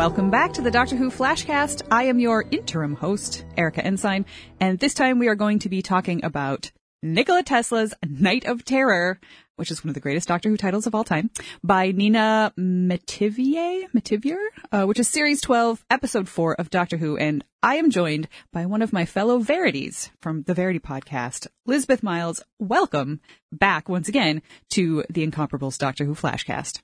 [0.00, 1.82] Welcome back to the Doctor Who Flashcast.
[1.90, 4.24] I am your interim host, Erika Ensign,
[4.58, 6.70] and this time we are going to be talking about
[7.02, 9.20] Nikola Tesla's Night of Terror,
[9.60, 11.30] which is one of the greatest Doctor Who titles of all time,
[11.62, 17.44] by Nina Metivier, Metivier, uh, which is series 12, episode 4 of Doctor Who, and
[17.62, 22.42] I am joined by one of my fellow Verities from the Verity podcast, Lizbeth Myles.
[22.58, 23.20] Welcome
[23.52, 26.80] back once again to the Incomparables Doctor Who Flashcast.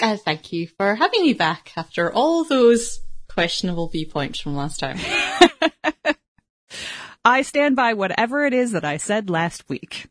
[0.00, 4.98] Uh, thank you for having me back after all those questionable viewpoints from last time.
[7.22, 10.06] I stand by whatever it is that I said last week.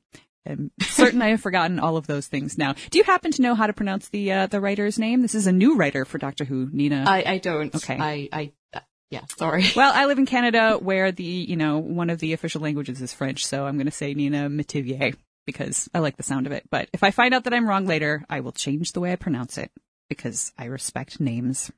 [0.45, 2.75] I'm certain I have forgotten all of those things now.
[2.89, 5.21] Do you happen to know how to pronounce the uh, the writer's name?
[5.21, 7.05] This is a new writer for Doctor Who, Nina.
[7.07, 7.73] I, I don't.
[7.75, 7.97] Okay.
[7.97, 9.65] I, I, uh, yeah, sorry.
[9.75, 13.13] well, I live in Canada where the, you know, one of the official languages is
[13.13, 16.67] French, so I'm going to say Nina Metivier because I like the sound of it.
[16.69, 19.15] But if I find out that I'm wrong later, I will change the way I
[19.15, 19.71] pronounce it
[20.09, 21.71] because I respect names.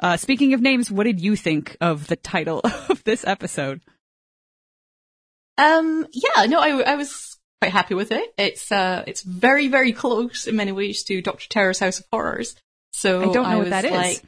[0.00, 3.80] Uh, speaking of names, what did you think of the title of this episode?
[5.56, 8.34] Um, yeah, no, I, I was quite happy with it.
[8.36, 11.48] It's, uh, it's very, very close in many ways to Dr.
[11.48, 12.54] Terror's House of Horrors.
[12.92, 13.90] So I don't know what was that is.
[13.90, 14.22] like,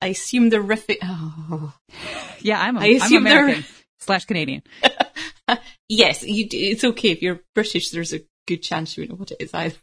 [0.00, 1.74] I assume the riffing, oh.
[2.40, 3.64] Yeah, I'm, a, I I'm assume they're- American
[4.00, 4.62] slash Canadian.
[5.88, 7.90] yes, you, it's okay if you're British.
[7.90, 9.76] There's a good chance you won't know what it is either.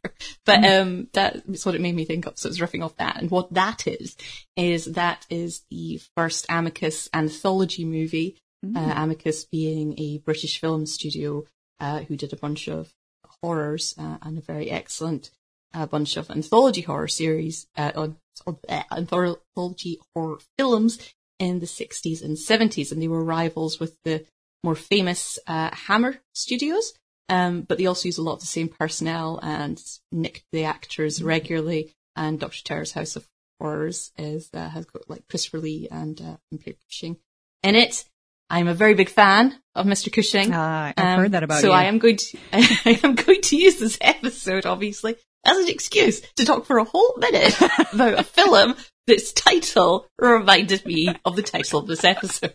[0.45, 2.37] But um, that's what it made me think of.
[2.37, 4.15] So it's riffing off that, and what that is
[4.55, 8.37] is that is the first Amicus anthology movie.
[8.63, 11.43] Uh, Amicus being a British film studio
[11.79, 12.93] uh, who did a bunch of
[13.41, 15.31] horrors uh, and a very excellent
[15.73, 20.99] uh, bunch of anthology horror series, uh, on, uh, anthology horror films
[21.39, 24.25] in the 60s and 70s, and they were rivals with the
[24.63, 26.93] more famous uh, Hammer Studios.
[27.29, 29.81] Um, but they also use a lot of the same personnel and
[30.11, 31.93] nicked the actors regularly.
[32.15, 33.27] And Doctor Terror's House of
[33.59, 37.17] Horrors is uh, has got like Christopher Lee and uh, and Peter Cushing
[37.63, 38.05] in it.
[38.53, 40.11] I'm a very big fan of Mr.
[40.13, 40.53] Cushing.
[40.53, 41.73] Uh, I've Um, heard that about so you.
[41.73, 45.15] I am going to I am going to use this episode, obviously,
[45.45, 47.59] as an excuse to talk for a whole minute
[47.93, 48.75] about a film
[49.07, 52.53] that's title reminded me of the title of this episode.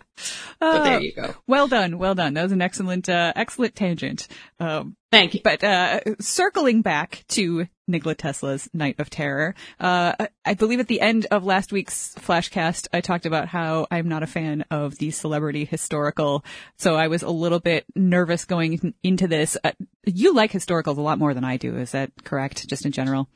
[0.60, 1.34] But there you go.
[1.46, 2.34] Well done, well done.
[2.34, 4.26] That was an excellent, uh, excellent tangent.
[4.58, 5.40] Um, Thank you.
[5.44, 10.88] but uh, circling back to Nikola Tesla's Night of Terror, uh, I- I believe at
[10.88, 14.96] the end of last week's Flashcast, I talked about how I'm not a fan of
[14.98, 16.44] the celebrity historical,
[16.78, 19.56] so I was a little bit nervous going into this.
[19.62, 19.72] Uh,
[20.04, 22.66] you like historicals a lot more than I do, is that correct?
[22.68, 23.28] Just in general?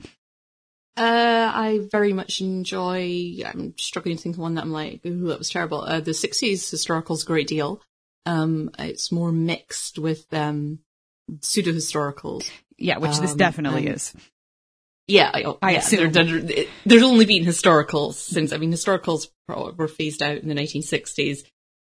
[0.95, 3.37] Uh, I very much enjoy.
[3.45, 5.81] I'm struggling to think of one that I'm like, ooh, that was terrible.
[5.81, 7.81] Uh, the 60s historical's a great deal.
[8.25, 10.79] Um, it's more mixed with um
[11.41, 12.49] pseudo historicals.
[12.77, 14.13] Yeah, which this Um, definitely and- is.
[15.07, 16.11] Yeah, I, I yeah, assume.
[16.13, 18.53] there- there- there's only been historicals since.
[18.53, 21.39] I mean, historicals were phased out in the 1960s.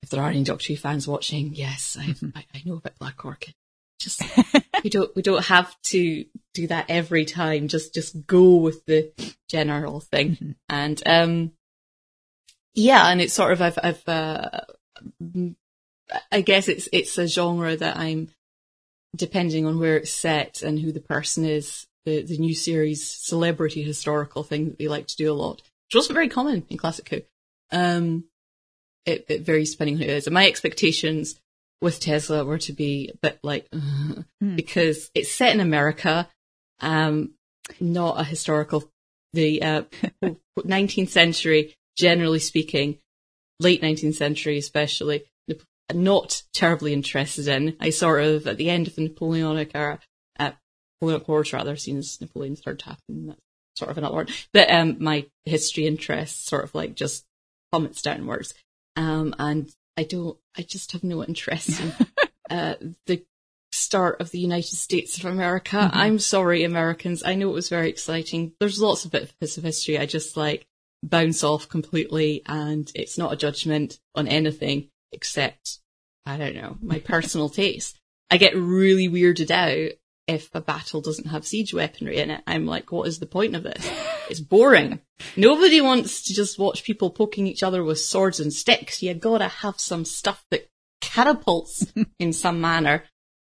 [0.04, 3.24] If there are any Doctor Who fans watching, yes, I, I, I know about Black
[3.24, 3.54] Orchid.
[4.00, 4.22] Just
[4.86, 7.68] we don't we don't have to do that every time.
[7.68, 9.12] Just just go with the
[9.50, 10.56] general thing.
[10.70, 11.52] And um,
[12.76, 14.62] yeah, and it's sort of I've I've uh,
[16.32, 18.30] I guess it's it's a genre that I'm
[19.16, 21.88] depending on where it's set and who the person is.
[22.06, 25.96] The the new series celebrity historical thing that they like to do a lot, which
[25.96, 27.22] wasn't very common in classic Who.
[27.72, 28.26] Um,
[29.08, 30.28] it, it varies depending on who it is.
[30.28, 31.40] And my expectations
[31.82, 33.68] with Tesla were to be a bit like
[34.56, 36.30] because it's set in America,
[36.82, 37.34] um,
[37.80, 38.92] not a historical.
[39.34, 39.84] The uh,
[40.58, 43.00] 19th century, generally speaking,
[43.60, 45.26] late 19th century especially,
[45.94, 47.76] not terribly interested in.
[47.80, 50.00] I sort of at the end of the Napoleonic era,
[50.40, 50.52] uh,
[51.02, 53.28] Napoleonic Wars rather, seen as Napoleon's third happen.
[53.28, 53.40] That's
[53.76, 54.28] sort of another one.
[54.54, 57.26] But um, my history interest sort of like just
[57.72, 58.54] plummets downwards.
[58.96, 61.94] Um, and I don't, I just have no interest in
[62.50, 62.76] uh,
[63.06, 63.24] the
[63.72, 65.90] start of the United States of America.
[65.94, 67.24] I'm sorry, Americans.
[67.24, 68.54] I know it was very exciting.
[68.60, 70.68] There's lots of bits of history I just like
[71.04, 75.80] bounce off completely, and it's not a judgment on anything except,
[76.26, 78.00] I don't know, my personal taste.
[78.30, 79.92] I get really weirded out
[80.28, 82.42] if a battle doesn't have siege weaponry in it.
[82.48, 83.90] I'm like, what is the point of this?
[84.30, 85.00] It's boring.
[85.38, 89.04] Nobody wants to just watch people poking each other with swords and sticks.
[89.04, 90.68] You gotta have some stuff that
[91.02, 91.86] catapults
[92.20, 93.04] in some manner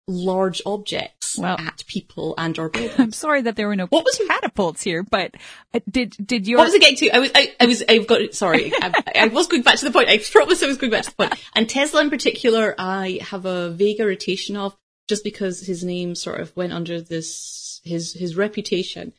[0.08, 2.96] large objects Well- at people and or buildings.
[2.98, 5.36] I'm sorry that there were no What was- catapults here, but
[5.74, 7.10] uh, did did your What was I getting to?
[7.12, 9.92] I was, I, I was, I've got, sorry, I, I was going back to the
[9.92, 10.10] point.
[10.10, 11.34] I promise I was going back to the point.
[11.56, 14.76] And Tesla in particular, I have a vague irritation of
[15.10, 19.12] just because his name sort of went under this, his, his reputation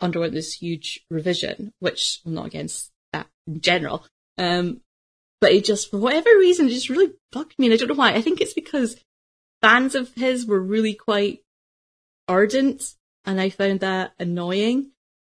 [0.00, 4.04] underwent this huge revision, which I'm not against that in general.
[4.36, 4.82] Um,
[5.40, 7.66] but it just, for whatever reason, it just really bugged me.
[7.66, 8.12] And I don't know why.
[8.12, 8.96] I think it's because
[9.62, 11.40] fans of his were really quite
[12.28, 12.94] ardent
[13.24, 14.90] and I found that annoying.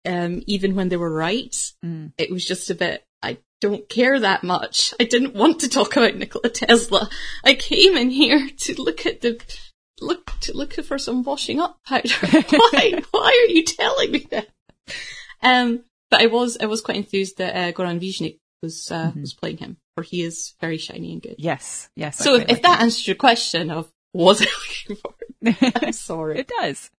[0.07, 2.13] Um, even when they were right, Mm.
[2.17, 4.95] it was just a bit, I don't care that much.
[4.99, 7.11] I didn't want to talk about Nikola Tesla.
[7.45, 9.41] I came in here to look at the,
[10.01, 12.09] look, to look for some washing up powder.
[12.31, 14.49] why, why are you telling me that?
[15.43, 19.35] Um, but I was, I was quite enthused that, uh, Goran Višnjić was, uh, was
[19.35, 21.37] playing him, for he is very shiny and good.
[21.39, 22.19] Yes, yes.
[22.19, 25.83] So if, if that answers your question of was I looking for it.
[25.83, 26.41] I'm sorry.
[26.41, 26.91] It does.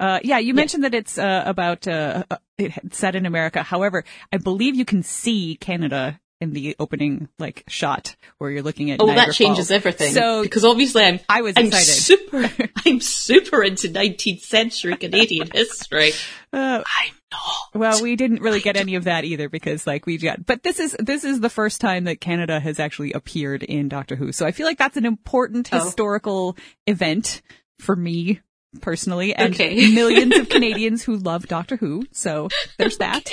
[0.00, 3.62] uh, yeah, you mentioned that it's uh, about uh, uh, it set in America.
[3.62, 8.90] However, I believe you can see Canada in the opening like shot where you're looking
[8.90, 9.00] at.
[9.00, 9.70] Oh, Niagara that changes Falls.
[9.70, 10.12] everything.
[10.12, 11.86] So because obviously I'm I was I'm excited.
[11.86, 12.50] super
[12.86, 16.12] I'm super into 19th century Canadian history.
[16.54, 17.80] Uh, I'm not.
[17.80, 20.78] well, we didn't really get any of that either because like we got, but this
[20.78, 24.32] is, this is the first time that Canada has actually appeared in Doctor Who.
[24.32, 25.82] So I feel like that's an important Oh.
[25.82, 27.40] historical event
[27.78, 28.40] for me
[28.82, 29.90] personally and Okay.
[29.94, 32.04] millions of Canadians who love Doctor Who.
[32.12, 33.32] So there's that.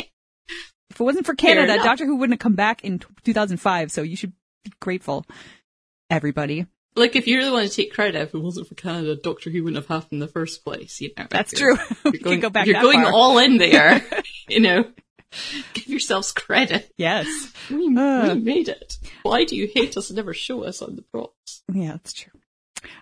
[0.89, 1.77] If it wasn't for Canada.
[1.77, 3.91] Doctor Who wouldn't have come back in 2005.
[3.91, 4.33] So you should
[4.65, 5.25] be grateful,
[6.09, 6.65] everybody.
[6.95, 9.63] Like if you really want to take credit, if it wasn't for Canada, Doctor Who
[9.63, 11.00] wouldn't have happened in the first place.
[11.00, 11.75] You know, That's true.
[12.03, 13.13] You're going, can go back you're going far.
[13.13, 14.03] all in there.
[14.50, 14.86] you know,
[15.75, 16.92] give yourselves credit.
[16.97, 17.27] Yes.
[17.69, 18.33] We, Uh.
[18.33, 18.97] we made it.
[19.21, 21.62] Why do you hate us and never show us on the props?
[21.71, 22.31] Yeah, that's true.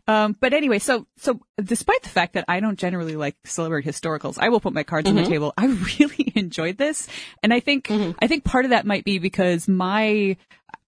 [0.08, 4.38] Um, but anyway, so so despite the fact that I don't generally like celebrity historicals,
[4.40, 5.54] I will put my cards on the table.
[5.58, 5.66] I
[6.00, 7.08] really enjoyed this,
[7.44, 10.38] and I think I think part of that might be because my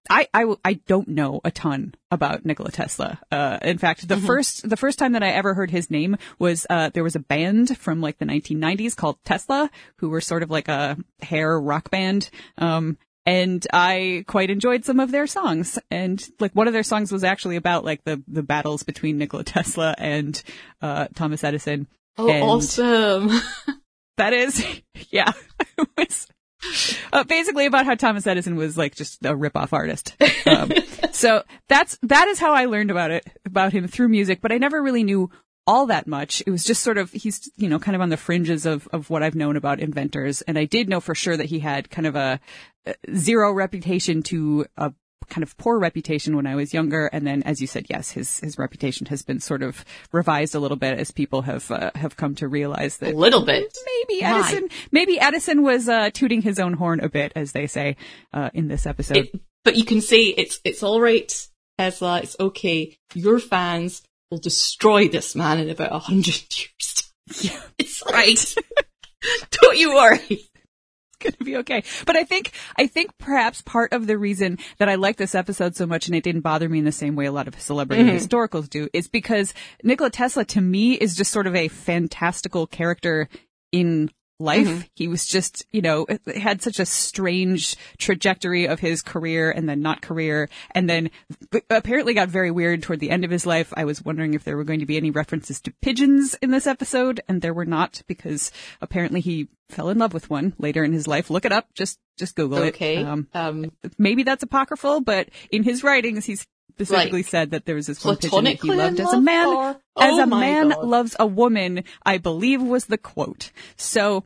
[0.08, 3.20] I, I, I don't know a ton about Nikola Tesla.
[3.30, 6.66] Uh, in fact, the first, the first time that I ever heard his name was,
[6.68, 10.50] uh, there was a band from like the 1990s called Tesla, who were sort of
[10.50, 12.30] like a hair rock band.
[12.58, 15.78] Um, and I quite enjoyed some of their songs.
[15.90, 19.44] And like one of their songs was actually about like the, the battles between Nikola
[19.44, 20.42] Tesla and,
[20.82, 21.86] uh, Thomas Edison.
[22.18, 23.30] Oh, And- awesome.
[24.16, 24.62] That is,
[25.10, 25.32] yeah.
[25.78, 26.26] It was
[27.10, 30.14] uh, basically about how Thomas Edison was like just a rip-off artist.
[30.46, 30.70] Um,
[31.10, 34.58] so that's that is how I learned about it about him through music, but I
[34.58, 35.30] never really knew
[35.70, 36.42] all that much.
[36.44, 39.08] It was just sort of he's you know kind of on the fringes of of
[39.08, 42.06] what I've known about inventors, and I did know for sure that he had kind
[42.06, 42.40] of a,
[43.14, 44.92] zero reputation to a
[45.28, 48.40] kind of poor reputation when I was younger, and then as you said, yes, his
[48.40, 52.16] his reputation has been sort of revised a little bit as people have uh, have
[52.16, 53.14] come to realize that.
[53.14, 53.78] A little bit.
[53.86, 54.40] maybe Why?
[54.40, 57.96] Edison, maybe Edison was uh, tooting his own horn a bit, as they say
[58.34, 59.18] uh, in this episode.
[59.18, 61.32] It, but you can say it's it's all right,
[61.78, 62.22] Tesla.
[62.22, 62.98] It's okay.
[63.14, 67.12] Your fans will destroy this man in about a hundred years.
[67.40, 67.60] Yeah.
[67.78, 68.54] It's right.
[69.50, 70.20] Don't you worry.
[70.28, 70.48] It's
[71.18, 71.82] going to be okay.
[72.06, 75.76] But I think, I think perhaps part of the reason that I like this episode
[75.76, 78.04] so much and it didn't bother me in the same way a lot of celebrity
[78.04, 78.16] mm-hmm.
[78.16, 83.28] historicals do is because Nikola Tesla to me is just sort of a fantastical character
[83.72, 84.10] in
[84.40, 84.88] life.
[84.94, 89.82] He was just, you know, had such a strange trajectory of his career and then
[89.82, 91.10] not career and then
[91.68, 93.72] apparently got very weird toward the end of his life.
[93.76, 96.66] I was wondering if there were going to be any references to pigeons in this
[96.66, 100.92] episode and there were not because apparently he fell in love with one later in
[100.92, 101.30] his life.
[101.30, 101.72] Look it up.
[101.74, 102.96] Just, just Google Okay.
[102.96, 103.06] it.
[103.06, 107.74] Um, Um, maybe that's apocryphal, but in his writings, he's specifically Like, said that there
[107.74, 110.68] was this one pigeon that he loved as a man, or- as Oh a man
[110.70, 110.84] God.
[110.84, 113.50] loves a woman, I believe was the quote.
[113.76, 114.24] So,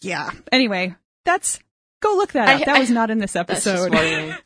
[0.00, 0.30] yeah.
[0.52, 1.58] Anyway, that's,
[2.00, 2.64] go look that I- up.
[2.66, 3.92] That I- was not in this episode.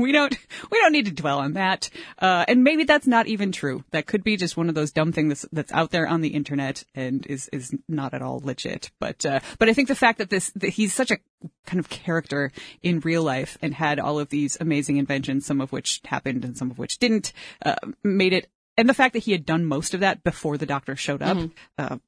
[0.02, 0.36] we don't,
[0.70, 1.90] we don't need to dwell on that.
[2.18, 3.84] Uh, and maybe that's not even true.
[3.90, 6.28] That could be just one of those dumb things that's, that's out there on the
[6.28, 8.90] internet and is, is not at all legit.
[8.98, 11.18] But, uh, but I think the fact that this, that he's such a
[11.66, 12.52] kind of character
[12.82, 16.56] in real life and had all of these amazing inventions, some of which happened and
[16.56, 17.32] some of which didn't,
[17.64, 20.64] uh, made it, and the fact that he had done most of that before the
[20.64, 21.36] doctor showed up,
[21.76, 21.98] uh,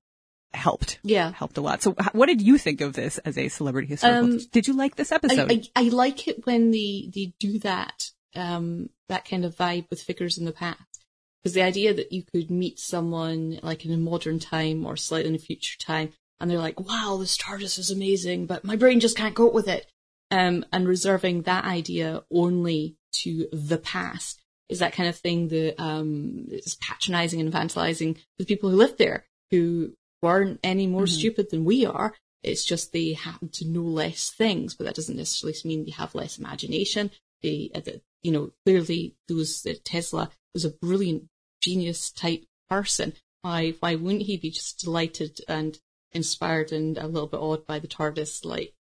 [0.54, 0.98] helped.
[1.02, 1.32] Yeah.
[1.32, 1.82] Helped a lot.
[1.82, 4.34] So what did you think of this as a celebrity historical?
[4.34, 5.50] Um, did you like this episode?
[5.50, 9.88] I, I, I like it when they, they do that, um, that kind of vibe
[9.90, 11.04] with figures in the past.
[11.42, 15.28] Because the idea that you could meet someone like in a modern time or slightly
[15.28, 19.00] in a future time, and they're like, wow, this TARDIS is amazing, but my brain
[19.00, 19.86] just can't cope with it.
[20.30, 25.82] Um, and reserving that idea only to the past is that kind of thing that,
[25.82, 29.92] um, is patronizing and infantilizing the people who lived there, who
[30.22, 32.14] weren't any more stupid than we are.
[32.42, 36.14] It's just they happen to know less things, but that doesn't necessarily mean they have
[36.14, 37.10] less imagination.
[37.42, 41.24] They, uh, the- you know, clearly those uh, Tesla was a brilliant
[41.60, 43.14] genius type person.
[43.42, 45.78] Why, why wouldn't he be just delighted and
[46.12, 48.72] inspired and a little bit awed by the TARDIS like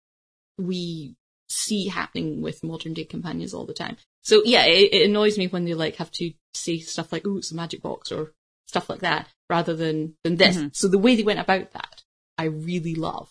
[0.57, 1.15] we
[1.49, 3.97] see happening with modern day companions all the time.
[4.23, 7.37] So yeah, it, it annoys me when they like have to say stuff like, "Oh,
[7.37, 8.33] it's a magic box" or
[8.67, 10.57] stuff like that, rather than than this.
[10.57, 10.67] Mm-hmm.
[10.73, 12.01] So the way they went about that,
[12.37, 13.29] I really love.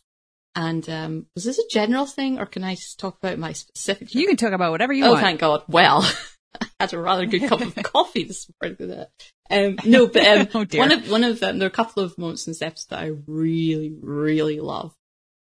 [0.54, 4.14] And um, was this a general thing, or can I just talk about my specific?
[4.14, 5.22] You can talk about whatever you oh, want.
[5.22, 5.62] Oh, thank God.
[5.68, 6.02] Well,
[6.60, 9.06] I had a rather good cup of coffee this morning.
[9.50, 11.58] Um, no, but um, Oh, one of one of them.
[11.58, 14.94] There are a couple of moments in this episode that I really, really love,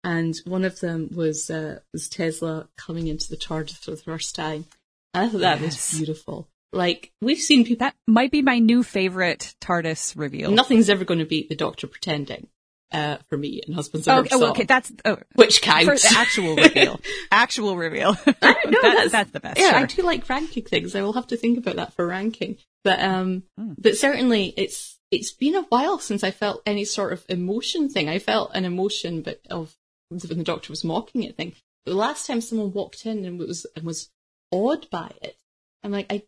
[0.02, 4.35] and one of them was uh, was Tesla coming into the TARDIS for the first
[4.35, 4.66] time.
[5.14, 5.92] I thought that Yes.
[5.92, 6.49] was beautiful.
[6.76, 7.85] Like we've seen people.
[7.87, 10.50] That might be my new favorite TARDIS reveal.
[10.50, 12.49] Nothing's ever going to beat the Doctor pretending.
[12.92, 16.09] Uh, for me and husbands Oh, oh, okay, that's oh, which for counts.
[16.09, 17.00] the actual reveal.
[17.33, 18.16] actual reveal.
[18.26, 18.35] I know
[18.80, 19.59] That- that's, that's the best.
[19.59, 19.78] Yeah, sure.
[19.80, 20.95] I do like ranking things.
[20.95, 22.59] I will have to think about that for ranking.
[22.85, 23.73] But um, Hmm.
[23.76, 28.09] but certainly it's it's been a while since I felt any sort of emotion thing.
[28.09, 29.75] I felt an emotion, but of
[30.09, 31.54] when the doctor was mocking it thing.
[31.87, 34.11] The last time someone walked in and was and was
[34.52, 35.37] awed by it,
[35.83, 36.23] I'm like, I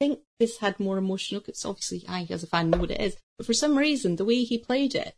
[0.00, 1.40] think this had more emotional.
[1.40, 4.24] Because obviously, I as a fan know what it is, but for some reason, the
[4.24, 5.14] way he played it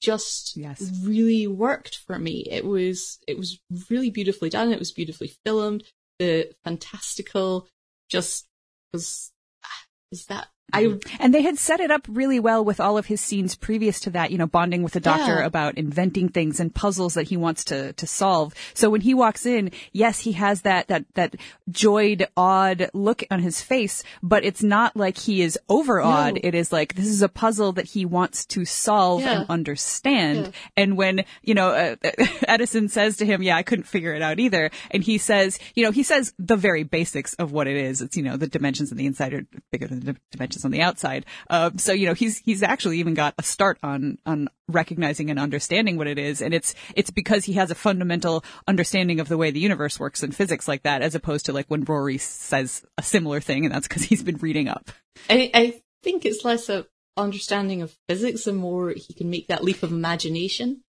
[0.00, 0.92] just Yes.
[1.02, 2.46] really worked for me.
[2.50, 3.58] It was it was
[3.90, 4.70] really beautifully done.
[4.72, 5.84] It was beautifully filmed.
[6.18, 7.68] The fantastical
[8.08, 8.46] just
[8.92, 9.32] was
[9.64, 13.06] ah, is that I And they had set it up really well with all of
[13.06, 15.46] his scenes previous to that, you know, bonding with the doctor Yeah.
[15.46, 18.54] about inventing things and puzzles that he wants to, to solve.
[18.74, 21.36] So when he walks in, yes, he has that, that, that
[21.70, 26.34] joyed, awed look on his face, but it's not like he is overawed.
[26.34, 26.40] No.
[26.44, 29.40] It is like, this is a puzzle that he wants to solve Yeah.
[29.40, 30.38] and understand.
[30.38, 30.50] Yeah.
[30.76, 31.96] And when, you know, uh,
[32.46, 34.70] Edison says to him, yeah, I couldn't figure it out either.
[34.90, 38.02] And he says, you know, he says the very basics of what it is.
[38.02, 40.80] It's, you know, the dimensions on the inside are bigger than the dimensions on the
[40.82, 41.26] outside.
[41.50, 45.38] Um, so, you know, he's, he's actually even got a start on, on recognizing and
[45.38, 46.42] understanding what it is.
[46.42, 50.22] And it's, it's because he has a fundamental understanding of the way the universe works
[50.22, 53.64] in physics like that, as opposed to like when Rory says a similar thing.
[53.64, 54.90] And that's because he's been reading up.
[55.28, 56.86] I, I think it's less a
[57.16, 60.82] understanding of physics and more he can make that leap of imagination.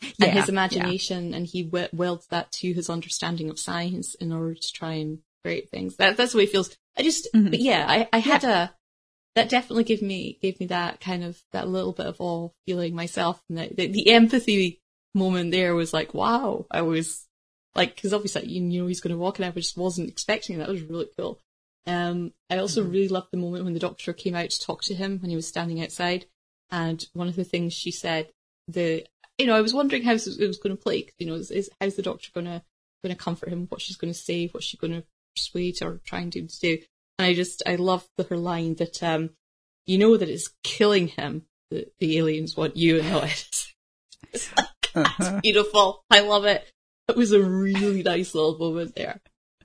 [0.00, 0.52] Yeah, and his yeah.
[0.52, 4.92] imagination, and he we- welds that to his understanding of science in order to try
[4.92, 5.96] and create things.
[5.96, 6.76] That, that's the way it feels.
[6.96, 7.50] I just, Mhm.
[7.50, 8.72] but yeah, I, I had a,
[9.34, 12.94] that definitely gave me, gave me that kind of, that little bit of awe feeling
[12.94, 13.42] myself.
[13.48, 14.80] And the, the, the empathy
[15.14, 17.26] moment there was like, wow, I was
[17.74, 20.58] like, cause obviously you know he's going to walk in, I just wasn't expecting it.
[20.58, 21.38] That was really cool.
[21.86, 24.94] Um, I also really loved the moment when the doctor came out to talk to
[24.94, 26.26] him when he was standing outside.
[26.70, 28.28] And one of the things she said,
[28.66, 29.06] the,
[29.38, 31.02] you know, I was wondering how it was, going to play.
[31.02, 32.62] 'cause, You know, is, is how's the doctor going to
[33.02, 33.66] going to comfort him?
[33.68, 34.48] What she's going to say?
[34.48, 35.04] What she's going to
[35.34, 36.78] persuade or try and do to do?
[37.18, 39.30] And I just I love the, her line that um,
[39.86, 41.44] you know that it's killing him.
[41.70, 43.66] that the aliens want you and not it.
[44.32, 45.40] It's like, Uh-huh.
[45.42, 46.02] beautiful.
[46.10, 46.66] I love it.
[47.08, 49.20] It was a really nice little moment there.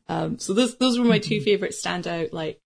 [0.07, 2.33] Um, so those those were my two favorite standout.
[2.33, 2.60] Like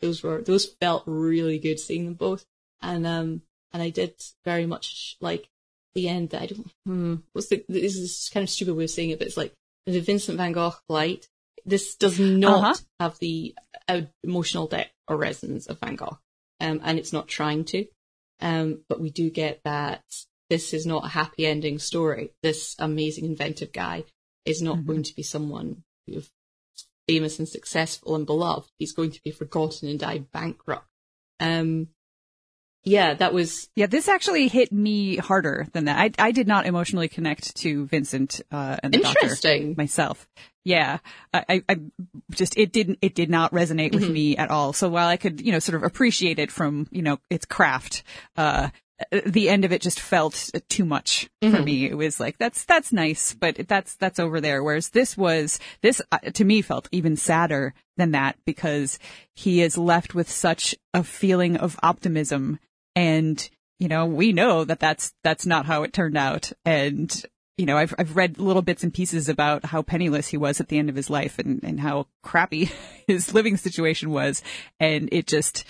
[0.00, 2.44] those were those felt really good seeing them both,
[2.80, 5.48] and um and I did very much like
[5.94, 6.30] the end.
[6.30, 6.70] That I don't.
[6.86, 7.64] Hmm, what's the?
[7.68, 9.52] This is kind of stupid way of saying it, but it's like
[9.86, 11.28] the Vincent Van Gogh light.
[11.64, 12.74] This does not Uh-huh.
[13.00, 13.54] have the
[13.88, 16.18] uh, emotional depth or resonance of Van Gogh,
[16.60, 17.86] um, and it's not trying to.
[18.40, 20.04] Um, but we do get that
[20.50, 22.32] this is not a happy ending story.
[22.42, 24.04] This amazing inventive guy
[24.44, 24.86] is not Mhm.
[24.86, 25.84] going to be someone
[27.08, 28.70] famous and successful and beloved.
[28.78, 30.86] He's going to be forgotten and die bankrupt.
[31.40, 31.88] Um,
[32.84, 35.98] yeah, that was Yeah, this actually hit me harder than that.
[35.98, 39.74] I I did not emotionally connect to Vincent uh, and the doctor interesting.
[39.76, 40.28] myself.
[40.66, 40.98] Yeah,
[41.34, 41.76] I, I,
[42.30, 44.12] just it didn't it did not resonate with Mhm.
[44.12, 44.72] me at all.
[44.72, 48.02] So while I could you know sort of appreciate it from you know its craft,
[48.36, 48.68] uh,
[49.26, 51.64] the end of it just felt too much for Mhm.
[51.64, 51.84] me.
[51.86, 54.62] It was like that's that's nice, but that's that's over there.
[54.62, 58.98] Whereas this was this uh, to me felt even sadder than that because
[59.34, 62.58] he is left with such a feeling of optimism
[62.94, 63.48] and
[63.78, 66.52] you know we know that that's that's not how it turned out.
[66.64, 67.24] And
[67.56, 70.66] you know i've i've read little bits and pieces about how penniless he was at
[70.68, 72.68] the end of his life and and how crappy
[73.06, 74.42] his living situation was.
[74.80, 75.64] And it just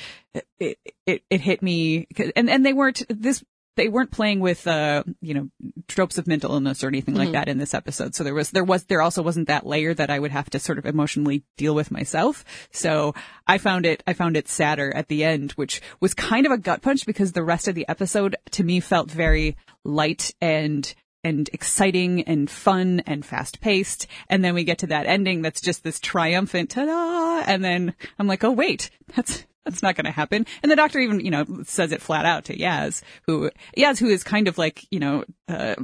[0.59, 3.45] it it, it hit me and and they weren't this
[3.77, 5.49] they weren't playing with uh you know
[5.89, 7.33] tropes of mental illness or anything like Mhm.
[7.33, 10.11] that in this episode so there was there was there also wasn't that layer that
[10.11, 13.15] i would have to sort of emotionally deal with myself so
[13.47, 16.59] i found it i found it sadder at the end which was kind of a
[16.59, 21.49] gut punch because the rest of the episode to me felt very light and and
[21.55, 24.07] exciting and fun and fast paced.
[24.29, 27.43] And then we get to that ending that's just this triumphant ta-da.
[27.51, 30.47] And then I'm like, oh wait, that's, that's not going to happen.
[30.63, 34.09] And the doctor even, you know, says it flat out to Yaz, who, Yaz, who
[34.09, 35.75] is kind of like, you know, uh,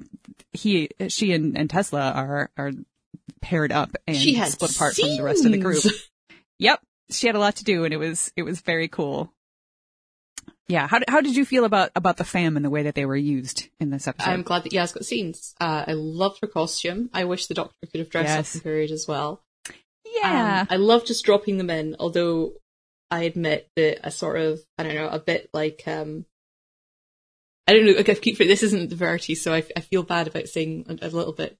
[0.52, 2.72] he, she and, and Tesla are, are
[3.40, 5.82] paired up and split apart from the rest of the group.
[6.58, 6.80] Yep.
[7.10, 9.32] She had a lot to do and it was, it was very cool.
[10.68, 10.86] Yeah.
[10.86, 13.16] How, how did you feel about, about the fam and the way that they were
[13.16, 14.30] used in this episode?
[14.30, 15.54] I'm glad that Yaz got scenes.
[15.60, 17.08] Uh, I loved her costume.
[17.14, 18.50] I wish the doctor could have dressed Yes.
[18.54, 19.42] up in period as well.
[20.04, 20.60] yeah.
[20.62, 22.52] Um, I love just dropping them in, although
[23.10, 26.24] I admit that a sort of, I don't know, a bit like, um,
[27.66, 30.26] I don't know, like I keep, this isn't the Verity, so I, I feel bad
[30.26, 31.58] about saying a, a little bit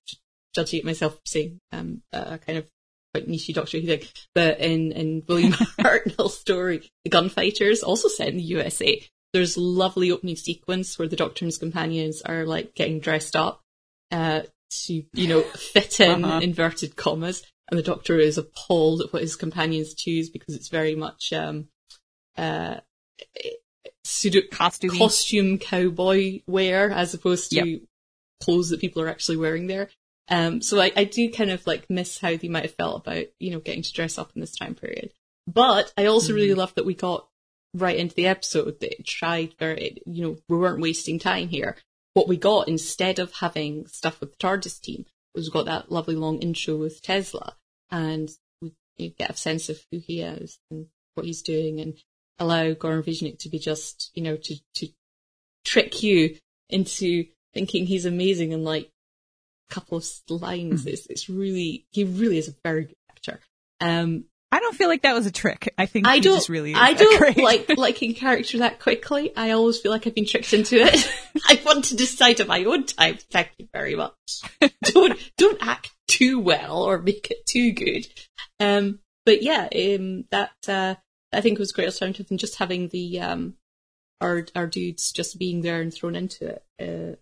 [0.57, 2.67] judgy at myself for saying, um, a kind of
[3.15, 4.03] quite niche Doctor Who thing,
[4.35, 9.03] but in, in William Hartnell's story, The Gunfighters, also set in the USA,
[9.33, 13.61] there's lovely opening sequence where the Doctor and his companions are like getting dressed up,
[14.11, 14.43] uh,
[14.87, 16.41] to, you know, fit in Uh-huh.
[16.43, 20.95] inverted commas, and the Doctor is appalled at what his companions choose because it's very
[20.95, 21.69] much, um,
[22.37, 22.81] uh,
[24.05, 24.97] pseudo Costume.
[24.99, 27.81] costume cowboy wear as opposed to Yep.
[28.43, 29.89] clothes that people are actually wearing there.
[30.29, 33.27] Um, so I, I do kind of like miss how they might have felt about,
[33.39, 35.13] you know, getting to dress up in this time period.
[35.47, 37.27] But I also really love that we got
[37.75, 41.77] right into the episode that it tried very, you know, we weren't wasting time here.
[42.15, 45.93] What we got instead of having stuff with the TARDIS team was we got that
[45.93, 47.57] lovely long intro with Tesla
[47.91, 48.29] and
[48.61, 51.95] we you get a sense of who he is and what he's doing and
[52.39, 54.89] allow Goran Višnjić to be just, you know, to, to
[55.65, 56.37] trick you
[56.69, 58.91] into thinking he's amazing in like
[59.71, 60.87] a couple of lines.
[60.87, 63.41] It's, it's really, he really is a very good actor.
[63.81, 65.73] Um, I don't feel like that was a trick.
[65.79, 69.33] I think I don't, just really I don't like liking character that quickly.
[69.37, 71.13] I always feel like I've been tricked into it.
[71.49, 73.19] I want to decide at my own time.
[73.31, 74.13] Thank you very much.
[74.83, 78.07] don't, don't act too well or make it too good.
[78.59, 80.97] Um, but yeah, um, that, uh,
[81.33, 83.55] I think was great alternative than just having the, um,
[84.21, 87.17] our, our dudes just being there and thrown into it, uh,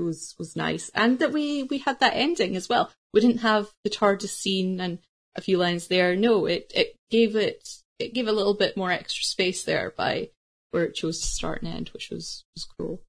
[0.00, 0.90] was, was nice.
[0.96, 2.90] And that we, we had that ending as well.
[3.14, 4.98] We didn't have the TARDIS scene and
[5.36, 6.16] a few lines there.
[6.16, 7.68] No, it, it gave it,
[7.98, 10.30] it gave a little bit more extra space there by
[10.70, 13.02] where it chose to start and end, which was, was cool.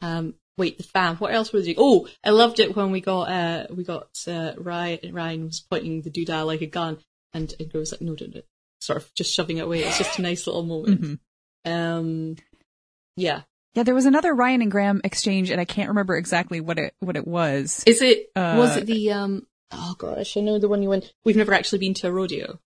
[0.00, 1.76] Um, wait, the fam, what else were they doing?
[1.78, 6.02] Oh, I loved it when we got, uh, we got, uh, Ryan, Ryan was pointing
[6.02, 6.98] the doodah like a gun
[7.32, 8.44] and, it was like, no, don't, don't,
[8.80, 9.84] sort of just shoving it away.
[9.84, 11.00] It's just a nice little moment.
[11.02, 11.18] Mhm.
[11.70, 12.36] Um,
[13.16, 13.42] yeah.
[13.74, 16.94] Yeah, there was another Ryan and Graham exchange, and I can't remember exactly what it
[16.98, 17.84] what it was.
[17.86, 21.12] Is it, Uh, was it the, um, oh gosh, I know the one you went,
[21.24, 22.58] we've never actually been to a rodeo.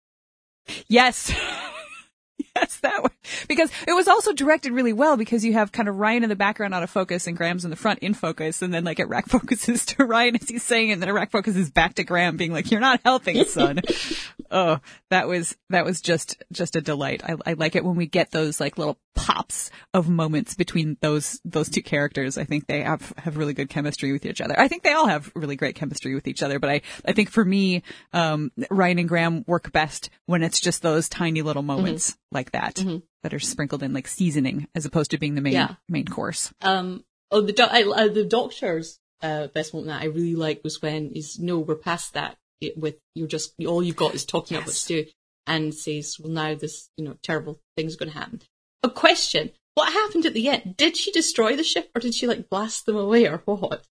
[0.89, 1.33] Yes.
[2.57, 3.13] yes, that one.
[3.49, 6.37] Because it was also directed really well because you have kind of Ryan in the
[6.37, 9.09] background out of focus and Graham's in the front in focus and then like it
[9.09, 12.05] rack focuses to Ryan as he's saying it and then it rack focuses back to
[12.05, 13.81] Graham being like, you're not helping, son.
[14.53, 14.79] oh,
[15.11, 17.23] that was, that was just, just a delight.
[17.25, 21.41] I, I like it when we get those like little pops of moments between those,
[21.45, 22.39] those two characters.
[22.39, 24.59] I think they have, have really good chemistry with each other.
[24.59, 27.31] I think they all have really great chemistry with each other, but I, I think
[27.31, 32.17] for me, um, Ryan and Graham work best when it's just those tiny little moments
[32.31, 33.03] like that Mhm.
[33.23, 35.75] that are sprinkled in like seasoning as opposed to being the main, Yeah.
[35.89, 36.53] main course.
[36.61, 40.65] Um, oh, the, doc- I, uh, the doctor's, uh, best moment that I really liked
[40.65, 44.25] was when is, no, we're past that it, with, you're just, all you've got is
[44.25, 44.85] talking about Yes.
[44.85, 45.11] to do
[45.47, 48.43] and says, well, now this, you know, terrible thing's going to happen.
[48.83, 49.51] A question.
[49.75, 50.77] What happened at the end?
[50.77, 53.85] Did she destroy the ship or did she like blast them away or what?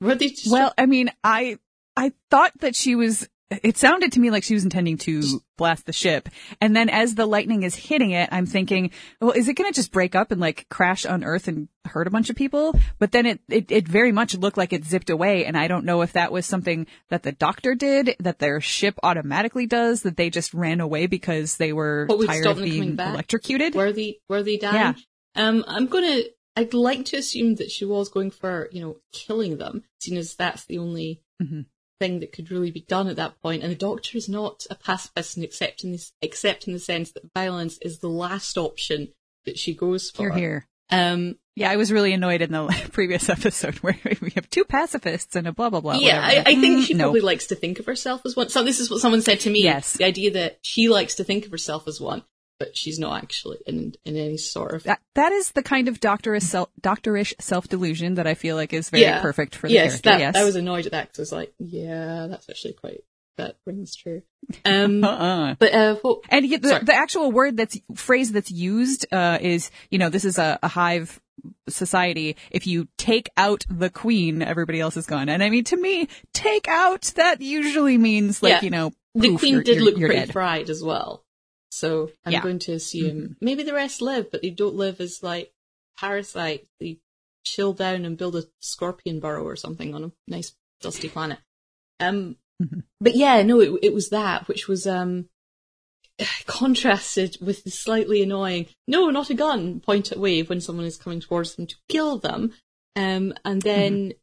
[0.00, 1.58] Were they just, Well, I mean, I
[1.96, 3.28] I thought that she was.
[3.50, 5.22] It sounded to me like she was intending to
[5.56, 6.28] blast the ship,
[6.60, 8.90] and then as the lightning is hitting it, I'm thinking,
[9.22, 12.06] well, is it going to just break up and like crash on Earth and hurt
[12.06, 12.78] a bunch of people?
[12.98, 15.86] But then it, it it very much looked like it zipped away, and I don't
[15.86, 20.18] know if that was something that the Doctor did, that their ship automatically does, that
[20.18, 23.74] they just ran away because they were tired of being electrocuted.
[23.74, 24.76] were they, were they dying?
[25.36, 26.20] Um, I'm gonna,
[26.54, 30.34] I'd like to assume that she was going for, you know, killing them, seeing as
[30.34, 31.64] that's the only Mhm.
[32.00, 33.62] Thing that could really be done at that point.
[33.62, 37.12] And the Doctor is not a pacifist, and except in this, except in the sense
[37.12, 39.08] that violence is the last option
[39.46, 40.30] that she goes for.
[40.30, 40.66] Here, here.
[40.90, 45.36] Um, Yeah, I was really annoyed in the previous episode where we have two pacifists
[45.36, 45.94] and a blah blah blah.
[45.98, 46.38] yeah, I.
[46.46, 47.04] I think Mm, she no.
[47.04, 48.48] probably likes to think of herself as one.
[48.48, 49.62] So this is what someone said to me.
[49.62, 49.94] Yes.
[49.94, 52.22] The idea that she likes to think of herself as one,
[52.58, 56.00] but she's not actually in, in any sort of that that is the kind of
[56.00, 59.20] doctorish self doctorish self delusion that I feel like is very Yeah.
[59.22, 60.10] perfect for the yes, character.
[60.10, 63.04] that, yes, I was annoyed at that because I was like, yeah, that's actually quite,
[63.36, 64.22] that rings true.
[64.64, 65.54] Um, uh-uh.
[65.58, 69.70] but, uh, what, And yet the, the actual word that's phrase that's used uh, is,
[69.90, 71.20] you know, this is a, a hive
[71.68, 72.36] society.
[72.50, 75.28] If you take out the queen, everybody else is gone.
[75.28, 78.60] And I mean, to me, take out that usually means like, Yeah.
[78.62, 80.32] you know, the queen you're- did you're- look you're pretty dead.
[80.32, 81.24] fried as well.
[81.78, 82.42] So I'm Yeah.
[82.42, 85.52] going to assume maybe the rest live, but they don't live as like
[85.96, 86.66] parasites.
[86.80, 86.98] They
[87.44, 91.38] chill down and build a scorpion burrow or something on a nice dusty planet.
[92.00, 92.82] Um, Mhm.
[93.00, 95.28] but yeah, no, it, it was that, which was, um,
[96.46, 100.96] contrasted with the slightly annoying, no, not a gun, point at wave when someone is
[100.96, 102.52] coming towards them to kill them.
[102.96, 104.14] Um, and then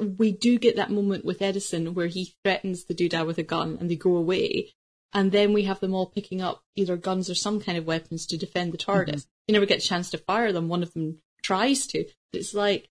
[0.00, 3.78] we do get that moment with Edison where he threatens the doodah with a gun
[3.80, 4.72] and they go away.
[5.14, 8.26] And then we have them all picking up either guns or some kind of weapons
[8.26, 9.14] to defend the TARDIS.
[9.14, 9.48] Mm-hmm.
[9.48, 10.68] You never get a chance to fire them.
[10.68, 12.04] One of them tries to.
[12.32, 12.88] It's like,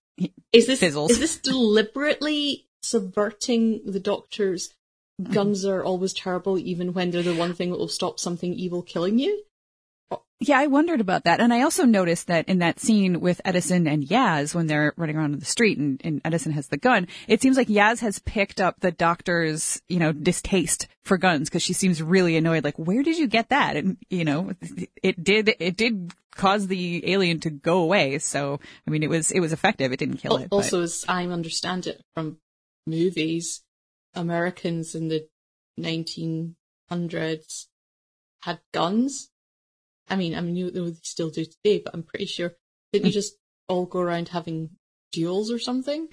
[0.52, 1.10] is this, Fizzles.
[1.10, 4.72] is this deliberately subverting the Doctor's
[5.20, 5.32] mm-hmm.
[5.32, 8.82] guns are always terrible even when they're the one thing that will stop something evil
[8.82, 9.44] killing you?
[10.40, 11.40] Yeah, I wondered about that.
[11.40, 15.16] And I also noticed that in that scene with Edison and Yaz when they're running
[15.16, 18.18] around in the street and, and Edison has the gun, it seems like Yaz has
[18.18, 22.64] picked up the doctor's, you know, distaste for guns because she seems really annoyed.
[22.64, 23.76] Like, where did you get that?
[23.76, 24.52] And, you know,
[25.02, 28.18] it did, it did cause the alien to go away.
[28.18, 29.92] So, I mean, it was, it was effective.
[29.92, 30.50] It didn't kill it.
[30.50, 32.38] but- Also, as I understand it from
[32.86, 33.62] movies,
[34.14, 35.26] Americans in the
[35.80, 37.66] 1900s
[38.42, 39.30] had guns.
[40.08, 42.52] I mean, I mean, they still do today, but I'm pretty sure
[42.92, 43.14] didn't you Hmm.
[43.14, 43.34] just
[43.68, 44.70] all go around having
[45.12, 46.08] duels or something?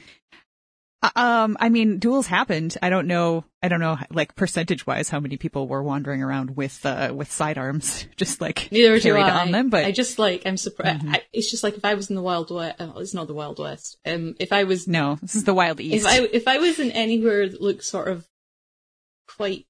[1.03, 2.77] Uh, Um, I mean, duels happened.
[2.81, 3.43] I don't know.
[3.63, 7.31] I don't know, like percentage wise, how many people were wandering around with uh, with
[7.31, 9.69] sidearms, just like Neither carried on them.
[9.69, 11.01] But I just like I'm surprised.
[11.03, 11.15] Mhm.
[11.15, 12.75] I, it's just like if I was in the Wild West.
[12.79, 13.97] Oh, it's not the Wild West.
[14.05, 16.05] Um, if I was no, this is the Wild East.
[16.05, 18.27] if I if I was in anywhere that looked sort of
[19.27, 19.65] quite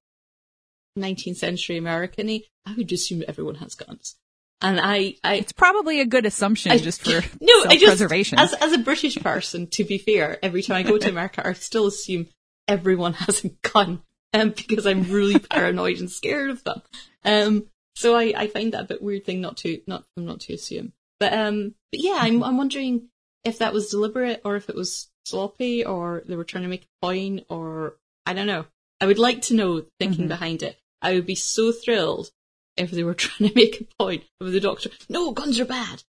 [0.98, 4.16] 19th century American-y, I would assume everyone has guns.
[4.60, 8.38] And I, I, it's probably a good assumption I- just for no, I just, self-preservation.
[8.38, 11.52] as, as a British person, to be fair, every time I go to America, I
[11.54, 12.28] still assume
[12.68, 14.02] everyone has a gun,
[14.32, 16.82] um, because I'm really paranoid and scared of them.
[17.24, 20.54] Um, so I, I find that a bit weird thing not to, not, not to
[20.54, 20.92] assume.
[21.18, 23.08] But, um, but yeah, I'm, I'm wondering
[23.44, 26.84] if that was deliberate or if it was sloppy or they were trying to make
[26.84, 28.66] a point or, I don't know.
[29.00, 30.28] I would like to know the thinking Mhm.
[30.28, 30.78] behind it.
[31.02, 32.30] I would be so thrilled
[32.76, 34.90] if they were trying to make a point with the doctor.
[35.08, 36.04] No, guns are bad.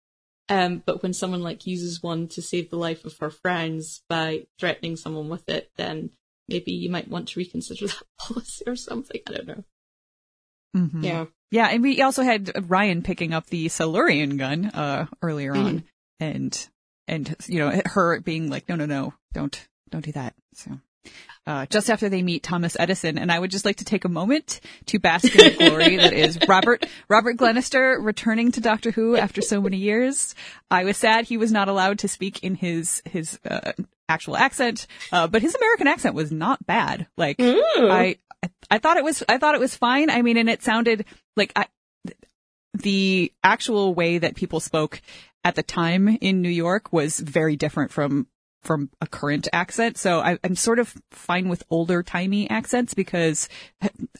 [0.48, 4.46] Um, but when someone like uses one to save the life of her friends by
[4.58, 6.10] threatening someone with it, then
[6.48, 9.20] maybe you might want to reconsider that policy or something.
[9.26, 9.64] I don't know.
[10.76, 11.04] Mhm.
[11.04, 11.24] Yeah.
[11.50, 15.84] Yeah, and we also had Ryan picking up the Silurian gun uh earlier on, Mhm.
[16.20, 16.68] and
[17.06, 20.34] and you know her being like, no, no, no, don't don't do that.
[20.54, 20.80] So.
[21.44, 24.08] Uh, just after they meet Thomas Edison, and I would just like to take a
[24.08, 29.16] moment to bask in the glory that is Robert Robert Glenister returning to Doctor Who
[29.16, 30.36] after so many years.
[30.70, 33.72] I was sad he was not allowed to speak in his his uh,
[34.08, 37.08] actual accent, uh, but his American accent was not bad.
[37.16, 40.10] Like I, I I thought it was I thought it was fine.
[40.10, 41.66] I mean, and it sounded like I,
[42.74, 45.00] the actual way that people spoke
[45.44, 48.28] at the time in New York was very different from
[48.62, 49.98] from a current accent.
[49.98, 53.48] So I, I'm sort of fine with older timey accents because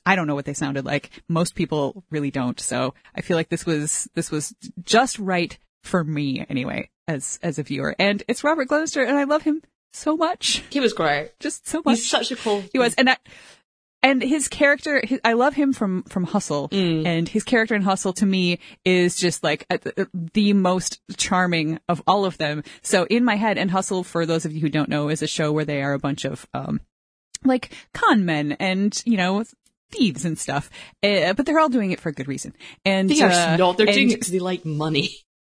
[0.05, 1.11] I don't know what they sounded like.
[1.29, 2.59] Most people really don't.
[2.59, 7.59] So I feel like this was this was just right for me anyway as as
[7.59, 7.95] a viewer.
[7.99, 11.39] And it's Robert Glenister, and I love him so much, He was great.
[11.39, 11.99] just so much.
[11.99, 12.65] He's such a cool.
[12.73, 13.21] He was, and that,
[14.03, 17.07] and his character, his, I love him from from Hustle, Mm.
[17.07, 21.79] and his character in Hustle to me is just like uh, the, the most charming
[21.89, 22.63] of all of them.
[22.83, 25.27] So in my head, and Hustle, for those of you who don't know, is a
[25.27, 26.81] show where they are a bunch of um
[27.45, 29.45] like con men and you know
[29.91, 30.71] thieves and stuff,
[31.03, 32.55] uh, but they're all doing it for a good reason.
[32.85, 33.77] And They are uh, not.
[33.77, 35.11] They're doing it because they like money.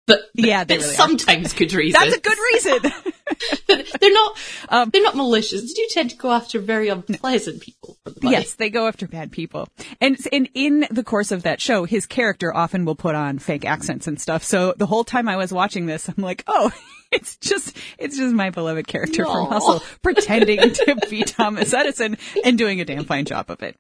[0.07, 0.93] But, but Yeah, they really are.
[0.93, 1.97] sometimes good reason.
[2.01, 2.91] That's a good reason.
[3.67, 4.37] they're not.
[4.69, 5.61] Um, they're not malicious.
[5.61, 8.29] They do tend to go after very unpleasant people the.
[8.29, 9.67] Yes, they go after bad people.
[10.01, 13.65] And, and in the course of that show, his character often will put on fake
[13.65, 14.43] accents and stuff.
[14.43, 16.71] So the whole time I was watching this, I'm like, oh,
[17.11, 22.57] it's just, it's just my beloved character from Hustle pretending to be Thomas Edison and
[22.57, 23.77] doing a damn fine job of it.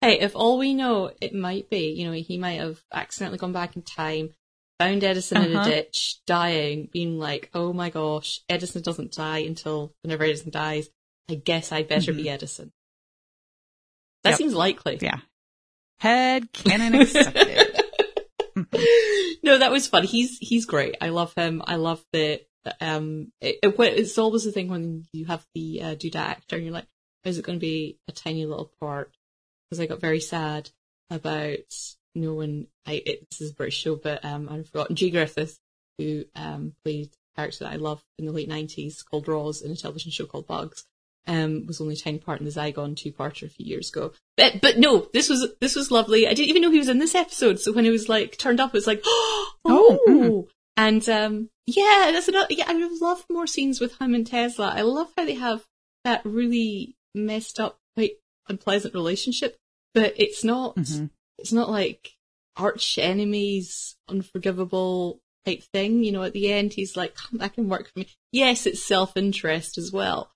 [0.00, 3.52] Hey, if all we know, it might be, you know, he might have accidentally gone
[3.52, 4.30] back in time,
[4.78, 5.68] found Edison in a Uh-huh.
[5.70, 10.88] ditch, dying, being like, oh my gosh, Edison doesn't die until whenever Edison dies.
[11.30, 12.72] I guess I'd better be Edison.
[14.24, 14.38] That Yep.
[14.38, 14.98] seems likely.
[15.00, 15.20] Yeah.
[16.00, 17.82] Head canon accepted.
[19.42, 20.04] no, that was fun.
[20.04, 20.96] He's he's great.
[21.00, 21.62] I love him.
[21.66, 22.40] I love the
[22.80, 23.32] um.
[23.40, 26.64] It, it- it's always the thing when you have the uh, do that actor and
[26.64, 26.86] you're like,
[27.24, 29.12] is it going to be a tiny little part?
[29.70, 30.70] Because I got very sad
[31.10, 31.58] about
[32.14, 32.66] no one.
[32.86, 35.58] I it, this is a British show, but um, I've forgotten Jaye Griffith,
[35.98, 39.70] who um played a character that I love in the late nineties called Roz in
[39.70, 40.84] a television show called Bugs.
[41.26, 44.12] Um, was only a tiny part in the Zygon two-parter a few years ago.
[44.38, 46.26] But, but no, this was, this was lovely.
[46.26, 47.60] I didn't even know he was in this episode.
[47.60, 50.48] So when it was like turned up, it was like, oh, Oh, mhm.
[50.78, 54.72] and, um, yeah, that's another, yeah, I would love more scenes with him and Tesla.
[54.74, 55.64] I love how they have
[56.04, 58.12] that really messed up, quite
[58.48, 59.58] unpleasant relationship,
[59.92, 61.10] but it's not, Mhm.
[61.38, 62.12] It's not like
[62.56, 66.02] arch enemies, unforgivable type thing.
[66.04, 68.08] You know, at the end, he's like, come back and work for me.
[68.32, 70.32] Yes, it's self-interest as well.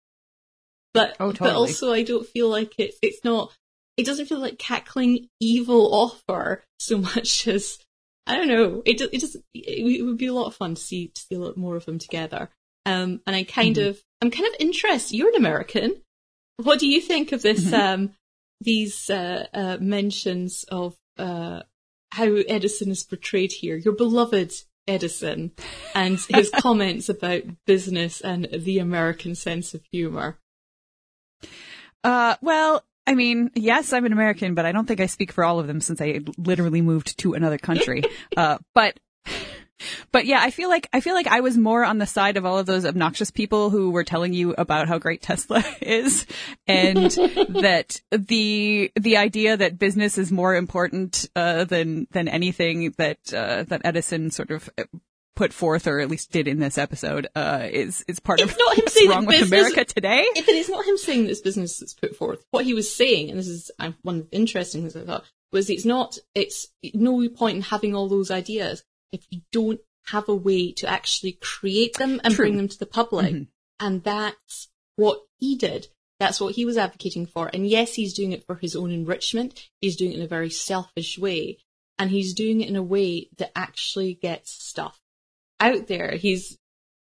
[0.94, 3.52] But, Oh, but also I don't feel like it's, it's not,
[3.96, 7.78] it doesn't feel like cackling evil offer so much as,
[8.26, 10.80] I don't know, it, it just, it, it would be a lot of fun to
[10.80, 12.50] see, to see a lot more of them together.
[12.84, 13.88] Um, and I kind Mhm.
[13.88, 15.16] of, I'm kind of interested.
[15.16, 16.02] You're an American.
[16.58, 17.72] What do you think of this, Mhm.
[17.94, 18.14] um,
[18.62, 21.62] these, uh, uh, mentions of, uh,
[22.10, 23.76] how Edison is portrayed here?
[23.76, 24.52] Your beloved
[24.86, 25.52] Edison
[25.94, 30.38] and his comments about business and the American sense of humor.
[32.04, 35.44] Uh, well, I mean, yes, I'm an American, but I don't think I speak for
[35.44, 38.02] all of them since I literally moved to another country.
[38.36, 38.98] uh, but,
[40.10, 42.44] but yeah, I feel like, I feel like I was more on the side of
[42.44, 46.26] all of those obnoxious people who were telling you about how great Tesla is
[46.66, 47.10] and
[47.60, 53.64] that the, the idea that business is more important, uh, than, than anything that, uh,
[53.64, 54.68] that Edison sort of
[55.34, 58.58] put forth or at least did in this episode, uh, is, is part It's of
[58.58, 60.24] not him what's saying wrong with business- America today.
[60.36, 63.30] If it is not him saying this business that's put forth, what he was saying,
[63.30, 66.68] and this is uh, one of the interesting things I thought, was it's not, it's
[66.94, 71.32] no point in having all those ideas if you don't have a way to actually
[71.40, 72.44] create them and True.
[72.44, 73.32] bring them to the public.
[73.32, 73.48] Mhm.
[73.78, 75.88] And that's what he did.
[76.18, 77.48] That's what he was advocating for.
[77.52, 79.68] And yes, he's doing it for his own enrichment.
[79.80, 81.58] He's doing it in a very selfish way.
[81.98, 85.00] And he's doing it in a way that actually gets stuff
[85.60, 86.16] out there.
[86.16, 86.58] He's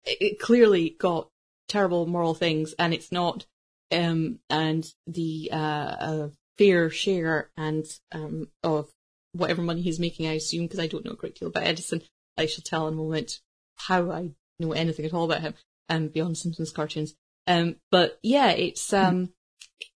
[0.04, 1.28] it clearly got
[1.68, 3.46] terrible moral things and it's not,
[3.92, 8.90] um, and the, uh, uh fair share and, um, of
[9.32, 12.02] whatever money he's making, I assume, because I don't know a great deal about Edison.
[12.36, 13.40] I shall tell in a moment
[13.76, 15.54] how I know anything at all about him,
[15.88, 17.14] um, beyond Simpsons cartoons.
[17.46, 19.32] Um, but yeah, it's, um,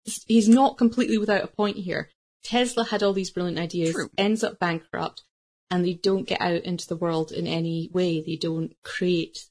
[0.06, 2.10] it's- he's not completely without a point here.
[2.42, 4.10] Tesla had all these brilliant ideas, True.
[4.18, 5.22] ends up bankrupt,
[5.70, 8.20] and they don't get out into the world in any way.
[8.20, 9.46] They don't create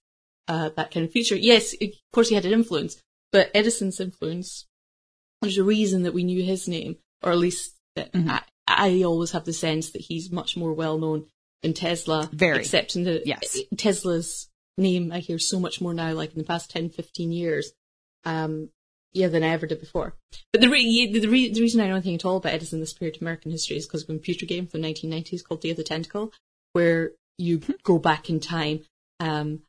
[0.47, 1.37] uh, that kind of future.
[1.37, 4.67] Yes, of course he had an influence, but Edison's influence,
[5.41, 8.43] there's a reason that we knew his name, or at least that Mhm.
[8.67, 11.25] I, always have the sense that he's much more well known
[11.61, 12.29] than Tesla.
[12.31, 12.59] Very.
[12.59, 13.57] Except in the Yes.
[13.77, 17.71] Tesla's name I hear so much more now, like in the past 10, 15 years.
[18.25, 18.69] Um,
[19.13, 20.15] yeah, than I ever did before.
[20.51, 22.93] But the, re- the, re- the reason I know anything at all about Edison, this
[22.93, 25.69] period of American history, is because of a computer game from the 1990s called Day
[25.69, 26.31] of the Tentacle,
[26.71, 28.81] where you go back in time
[29.19, 29.61] um,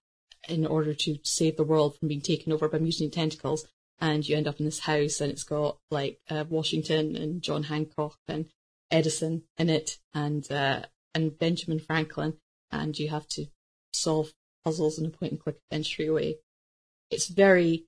[0.49, 3.67] in order to save the world from being taken over by mutant tentacles.
[4.01, 7.65] And you end up in this house, and it's got like uh, Washington and John
[7.65, 8.47] Hancock and
[8.95, 10.83] Edison in it, and uh,
[11.15, 12.35] and Benjamin Franklin,
[12.71, 13.47] and you have to
[13.93, 14.33] solve
[14.65, 16.37] puzzles in a point and click adventure way.
[17.11, 17.87] It's very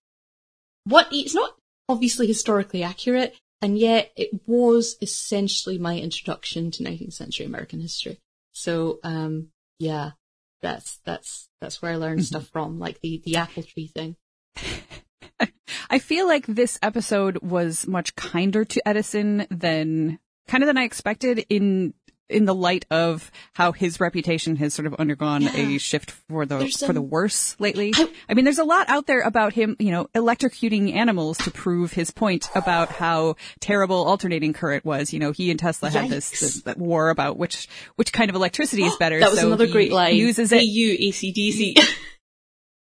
[0.84, 1.54] what it's not
[1.88, 8.18] obviously historically accurate, and yet it was essentially my introduction to 19th century American history.
[8.52, 10.12] So, um, yeah,
[10.60, 14.16] that's that's that's where I learned stuff from, like the the apple tree thing.
[15.90, 20.84] I feel like this episode was much kinder to Edison than kind of than I
[20.84, 21.94] expected in
[22.28, 25.56] in the light of how his reputation has sort of undergone Yeah.
[25.58, 27.92] a shift for the There's for the worse lately.
[27.94, 31.52] I- I mean, there's a lot out there about him, you know, electrocuting animals to
[31.52, 35.12] prove his point about how terrible alternating current was.
[35.12, 36.30] You know, he and Tesla had this,
[36.64, 39.20] this war about which which kind of electricity is oh, better.
[39.20, 40.16] That was so another he great line.
[40.16, 40.64] Uses it.
[40.64, 41.74] EU.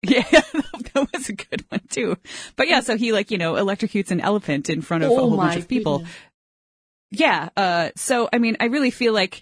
[0.03, 2.17] Yeah, that was a good one too.
[2.55, 5.17] But yeah, so he like, you know, electrocutes an elephant in front of oh a
[5.21, 5.99] oh whole bunch of people.
[5.99, 6.15] goodness.
[7.11, 9.41] Yeah, uh, so I mean, I really feel like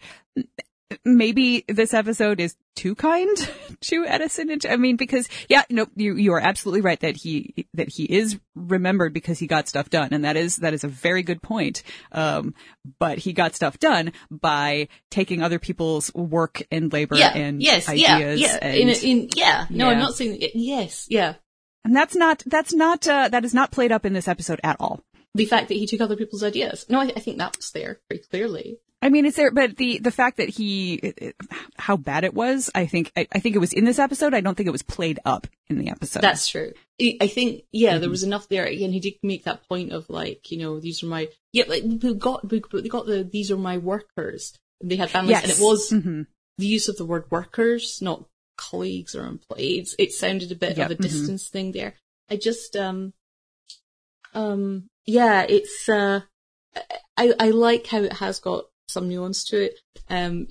[1.03, 3.35] maybe this episode is too kind
[3.81, 4.51] to Edison.
[4.51, 8.03] And, I mean, because yeah, no, you you are absolutely right that he that he
[8.03, 11.41] is remembered because he got stuff done, and that is that is a very good
[11.41, 11.83] point.
[12.11, 12.53] Um,
[12.99, 17.35] but he got stuff done by taking other people's work and labor Yeah.
[17.35, 17.89] and yes.
[17.89, 18.39] ideas.
[18.39, 18.47] Yeah.
[18.51, 18.57] Yeah.
[18.61, 19.65] And, in, in, yeah.
[19.69, 20.37] No, I'm not saying.
[20.53, 21.07] Yes.
[21.09, 21.35] Yeah.
[21.83, 24.75] and that's not that's not uh, that is not played up in this episode at
[24.79, 25.04] all.
[25.35, 26.85] The fact that he took other people's ideas.
[26.89, 28.77] No, I, I think that was there very clearly.
[29.01, 31.35] I mean, it's there, but the the fact that he, it- it-
[31.77, 34.33] how bad it was, I think, I, I think it was in this episode.
[34.33, 36.21] I don't think it was played up in the episode.
[36.21, 36.73] That's true.
[36.99, 38.01] I think, yeah, Mm-hmm.
[38.01, 38.65] there was enough there.
[38.65, 41.83] Again, he did make that point of like, you know, these are my, yeah, like,
[41.83, 44.57] we got, we we got the, these are my workers.
[44.83, 46.21] They had families, yes, and it was hmm
[46.57, 48.23] the use of the word workers, not
[48.57, 49.93] colleagues or employees.
[49.99, 51.03] It sounded a bit Yep, of a mhm.
[51.03, 51.93] distance thing there.
[52.29, 53.13] I just, um,
[54.33, 56.21] um, yeah, it's, uh,
[57.17, 59.79] I, I like how it has got some nuance to it.
[60.09, 60.47] Um,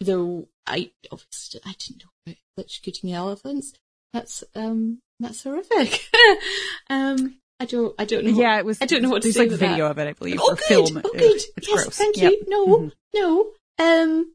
[0.00, 3.72] though I obviously I didn't know about electrocuting the elephants.
[4.12, 6.00] That's um that's horrific.
[6.90, 8.32] um, I don't I don't know.
[8.32, 8.78] what- Yeah, it was.
[8.82, 9.90] I don't know what to There's say like with video that.
[9.92, 10.64] of it, I believe, Oh, or good.
[10.66, 11.00] film.
[11.04, 11.22] Oh, good.
[11.56, 11.96] It's yes, gross.
[11.96, 12.32] thank Yep.
[12.32, 12.44] you.
[12.48, 12.92] No, Mhm.
[13.14, 13.52] no.
[13.78, 14.32] Um,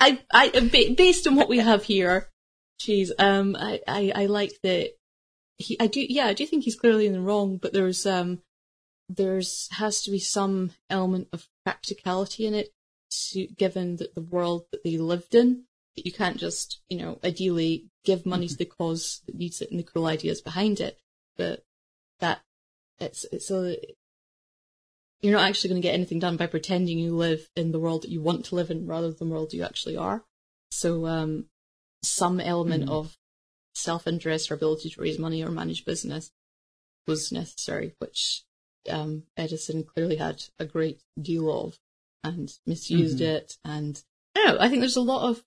[0.00, 0.48] I, I,
[0.96, 2.28] based on what we have here,
[2.78, 4.90] geez, um, I, I, I like that
[5.58, 8.42] he, I do, yeah, I do think he's clearly in the wrong, but there's, um,
[9.08, 12.72] there's, has to be some element of practicality in it,
[13.30, 15.64] to, given that the world that they lived in,
[15.96, 19.70] that you can't just, you know, ideally give money to the cause that needs it
[19.70, 20.98] and the cruel ideas behind it,
[21.36, 21.64] but
[22.20, 22.42] that,
[22.98, 23.76] it's, it's a,
[25.22, 28.02] you're not actually going to get anything done by pretending you live in the world
[28.02, 30.24] that you want to live in rather than the world you actually are.
[30.70, 31.46] So, um,
[32.02, 32.90] some element Mhm.
[32.90, 33.16] of
[33.76, 36.30] self-interest or ability to raise money or manage business
[37.06, 38.42] was necessary, which,
[38.88, 41.78] um, Edison clearly had a great deal of
[42.24, 43.26] and misused Mhm.
[43.26, 43.58] it.
[43.64, 44.02] And
[44.34, 45.44] I don't know, I think there's a lot of,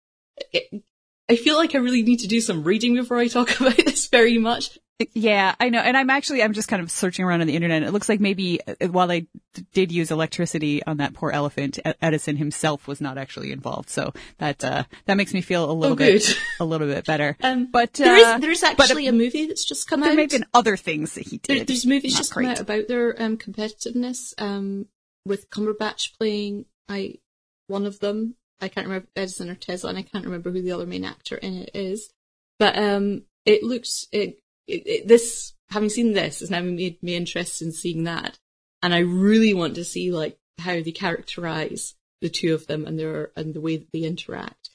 [1.30, 4.08] I feel like I really need to do some reading before I talk about this
[4.08, 4.78] very much.
[5.14, 5.80] Yeah, I know.
[5.80, 7.84] And I'm actually, I'm just kind of searching around on the internet.
[7.84, 9.28] It looks like maybe uh, while they
[9.72, 13.90] did use electricity on that poor elephant, Edison himself was not actually involved.
[13.90, 17.38] So that, uh, that makes me feel a little Oh, bit, a little bit better.
[17.44, 20.02] Um, But, there uh, is, there is but, uh, actually a movie that's just come
[20.02, 20.16] There out.
[20.18, 21.68] may have been other things that he There, did.
[21.68, 24.88] there's movies Not just come out about their um, competitiveness, um,
[25.26, 27.20] with Cumberbatch playing I
[27.68, 28.36] one of them.
[28.62, 31.36] I can't remember Edison or Tesla, and I can't remember who the other main actor
[31.36, 32.10] in it is.
[32.58, 37.16] But um, it looks it, it, it this having seen this has now made me
[37.16, 38.38] interested in seeing that,
[38.82, 43.00] and I really want to see like how they characterize the two of them and
[43.00, 44.70] their and the way that they interact.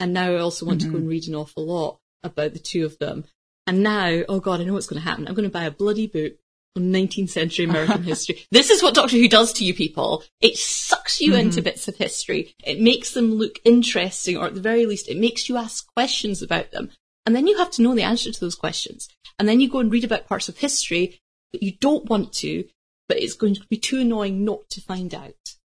[0.00, 0.98] And now I also want to go Mhm.
[0.98, 3.24] and read an awful lot about the two of them.
[3.66, 5.28] And now, oh god, I know what's going to happen.
[5.28, 6.34] I'm going to buy a bloody book
[6.78, 8.44] 19th century American history.
[8.50, 10.24] This is what Doctor Who does to you people.
[10.40, 12.54] It sucks you into bits of history.
[12.64, 16.42] It makes them look interesting, or at the very least, it makes you ask questions
[16.42, 16.90] about them.
[17.26, 19.08] And then you have to know the answer to those questions.
[19.38, 21.20] And then you go and read about parts of history
[21.52, 22.64] that you don't want to,
[23.08, 25.34] but it's going to be too annoying not to find out.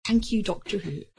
[0.07, 1.03] Thank you, Doctor Who.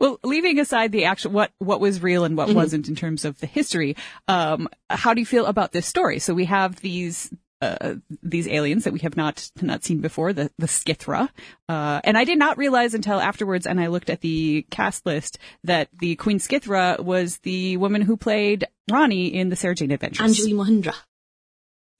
[0.00, 2.54] Well, leaving aside the actual what what was real and what Mhm.
[2.54, 3.94] wasn't in terms of the history,
[4.26, 6.18] um, how do you feel about this story?
[6.18, 10.50] So we have these uh, these aliens that we have not not seen before, the
[10.58, 11.28] the Skithra,
[11.68, 15.38] uh, and I did not realize until afterwards, and I looked at the cast list
[15.64, 20.26] that the Queen Skithra was the woman who played Ronnie in the Sarah Jane Adventures.
[20.38, 20.94] Anjali Mohindra.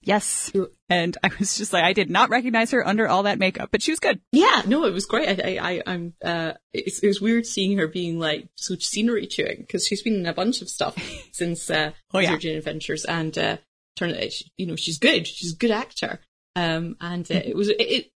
[0.01, 0.51] yes,
[0.89, 3.81] and I was just like, I did not recognize her under all that makeup, but
[3.83, 4.19] she was good.
[4.31, 5.29] Yeah, no, it was great.
[5.43, 9.85] I, I, I'm, uh, it was weird seeing her being like so scenery chewing because
[9.85, 10.97] she's been in a bunch of stuff
[11.31, 12.33] since uh, Oh, yeah.
[12.33, 13.57] Adventures, and uh,
[13.95, 15.27] turn out, she- you know, she's good.
[15.27, 16.19] She's a good actor.
[16.55, 18.09] Um, and uh, it was, it, it,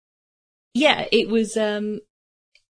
[0.74, 2.00] yeah, it was, um,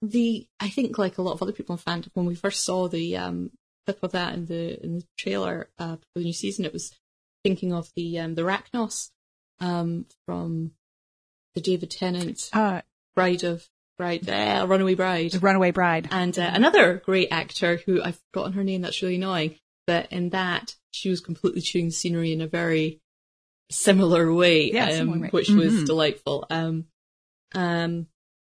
[0.02, 2.88] the, I think like a lot of other people in fandom, when we first saw
[2.88, 3.52] the, um,
[3.86, 6.94] clip of that in the, in the trailer, uh, for the new season, it was
[7.44, 9.10] thinking of the, um, the Racnoss,
[9.60, 10.72] um, from
[11.56, 12.82] the David Tennant Uh,
[13.16, 15.32] Bride of, Bride, uh, Runaway Bride.
[15.32, 16.08] the Runaway Bride.
[16.12, 20.30] And uh, another great actor who I've forgotten her name, that's really annoying, but in
[20.30, 23.00] that, she was completely chewing the scenery in a very
[23.72, 25.30] similar way, Yeah, um, similar way.
[25.30, 25.86] which was Mhm.
[25.86, 26.46] delightful.
[26.50, 26.88] Um,
[27.54, 28.08] um,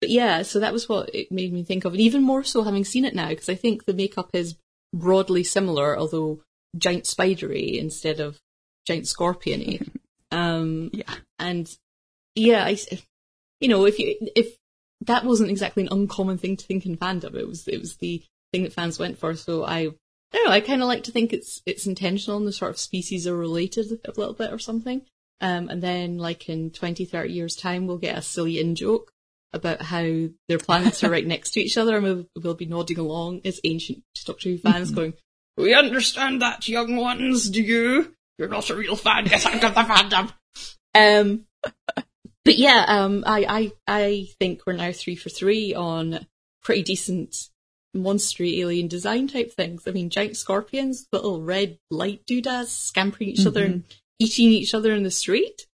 [0.01, 2.63] but yeah, so that was what it made me think of, and even more so
[2.63, 4.55] having seen it now, because I think the makeup is
[4.93, 6.41] broadly similar, although
[6.77, 8.39] giant spidery instead of
[8.85, 9.87] giant scorpiony.
[10.31, 11.15] um, Yeah.
[11.39, 11.75] and
[12.35, 12.77] yeah, I,
[13.59, 14.57] you know, if you if
[15.01, 18.23] that wasn't exactly an uncommon thing to think in fandom, it was it was the
[18.51, 19.35] thing that fans went for.
[19.35, 19.89] So I,
[20.33, 22.71] I don't know, I kind of like to think it's it's intentional and the sort
[22.71, 25.03] of species are related a little bit or something.
[25.41, 29.11] Um, and then like in 20, 30 years time, we'll get a silly in joke
[29.51, 32.97] about how their planets are right next to each other, and we'll, we'll be nodding
[32.97, 35.13] along as ancient Doctor Who fans, going,
[35.57, 37.49] "We understand that, young ones.
[37.49, 38.15] Do you?
[38.37, 39.25] You're not a real fan.
[39.25, 40.33] Get out of the fandom."
[40.95, 41.45] Um,
[42.45, 46.25] but yeah, um, I, I, I think we're now three for three on
[46.63, 47.49] pretty decent
[47.95, 49.83] monstery alien design type things.
[49.87, 53.83] I mean, giant scorpions, little red light doodads scampering each other and
[54.19, 55.67] eating each other in the street.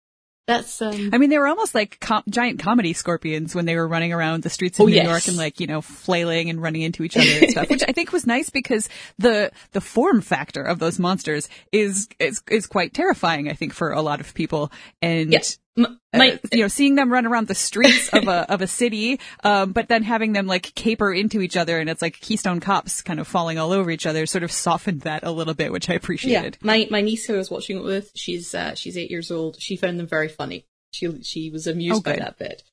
[0.48, 3.86] That's, um, I mean, they were almost like com- giant comedy scorpions when they were
[3.86, 5.06] running around the streets of Oh, New yes.
[5.06, 7.92] York and like, you know, flailing and running into each other and stuff, which I
[7.92, 8.88] think was nice because
[9.18, 13.92] the, the form factor of those monsters is, is, is quite terrifying, I think, for
[13.92, 14.72] a lot of people.
[15.02, 15.40] And, yeah.
[15.78, 19.20] My, uh, you know, seeing them run around the streets of a, of a city,
[19.44, 23.02] um, but then having them like caper into each other and it's like Keystone Cops
[23.02, 25.90] kind of falling all over each other sort of softened that a little bit, which
[25.90, 28.98] I appreciated yeah, my, my niece who I was watching it with, she's, uh, she's
[28.98, 29.62] eight years old.
[29.62, 30.66] She found them very funny.
[30.92, 32.64] She she was amused Oh, by that bit.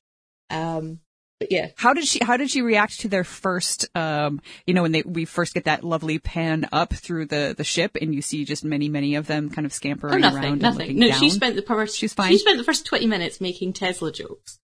[0.49, 0.99] Um,
[1.39, 4.81] but yeah, How did she how did she react to their first um you know
[4.83, 8.21] when they we first get that lovely pan up through the the ship and you
[8.21, 10.79] see just many many of them kind of scampering oh nothing, around and nothing.
[10.79, 11.19] looking No, down?
[11.19, 11.97] she spent the first.
[11.97, 12.31] She's fine.
[12.31, 14.59] She spent the first twenty minutes making Tesla jokes.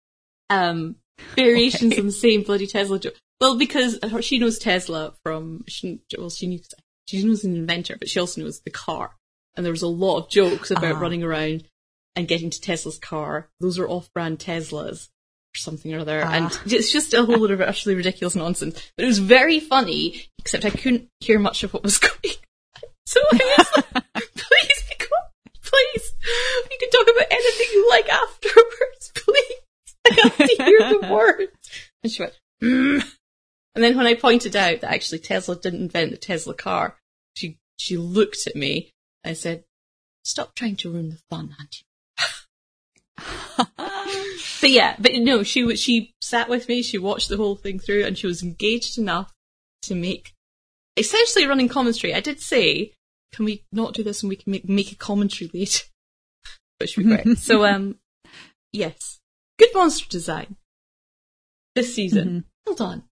[0.50, 0.96] Um,
[1.36, 2.02] variations Okay.
[2.02, 3.16] on the same bloody Tesla joke.
[3.40, 6.60] Well, because her, she knows Tesla from she well she knew
[7.08, 9.12] she knows an inventor, but she also knows the car.
[9.56, 11.00] And there was a lot of jokes about Ah.
[11.00, 11.66] running around
[12.16, 13.50] and getting to Tesla's car.
[13.60, 15.10] Those are off-brand Teslas
[15.54, 16.32] or something or other, Ah.
[16.34, 18.82] and it's just a whole lot of utterly ridiculous nonsense.
[18.96, 22.14] But it was very funny, except I couldn't hear much of what was going.
[22.26, 22.90] on.
[23.06, 24.04] So I was like,
[24.36, 24.84] please,
[25.64, 26.14] please,
[26.72, 29.60] you can talk about anything you like afterwards, please.
[30.10, 31.52] I have to hear the words.
[32.04, 32.34] And she went,
[32.64, 33.04] mm.
[33.76, 36.96] and then when I pointed out that actually Tesla didn't invent the Tesla car,
[37.36, 38.92] she she looked at me.
[39.24, 39.64] I said,
[40.24, 41.86] "Stop trying to ruin the fun, Auntie."
[44.62, 46.84] But yeah, but no, she she sat with me.
[46.84, 49.34] She watched the whole thing through, and she was engaged enough
[49.84, 50.34] to make
[50.96, 52.14] essentially running commentary.
[52.14, 52.94] I did say,
[53.34, 55.86] "Can we not do this and we can make make a commentary later?"
[56.80, 57.38] Which would be great.
[57.40, 57.98] so um,
[58.72, 59.20] yes,
[59.58, 60.56] good monster design
[61.76, 62.46] this season.
[62.68, 63.04] Well done.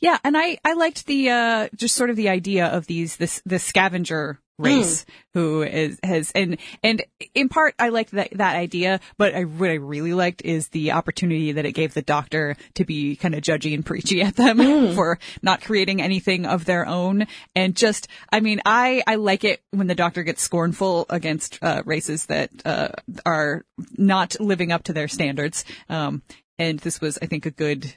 [0.00, 3.40] Yeah, and I I liked the uh just sort of the idea of these this
[3.46, 7.02] the scavenger race who is has and and
[7.34, 10.92] in part I liked that that idea, but I what I really liked is the
[10.92, 14.58] opportunity that it gave the doctor to be kind of judgy and preachy at them
[14.94, 17.26] for not creating anything of their own.
[17.54, 21.82] And just I mean I I like it when the doctor gets scornful against uh
[21.84, 22.88] races that uh
[23.24, 23.64] are
[23.96, 25.64] not living up to their standards.
[25.88, 26.22] Um
[26.58, 27.94] and this was I think a good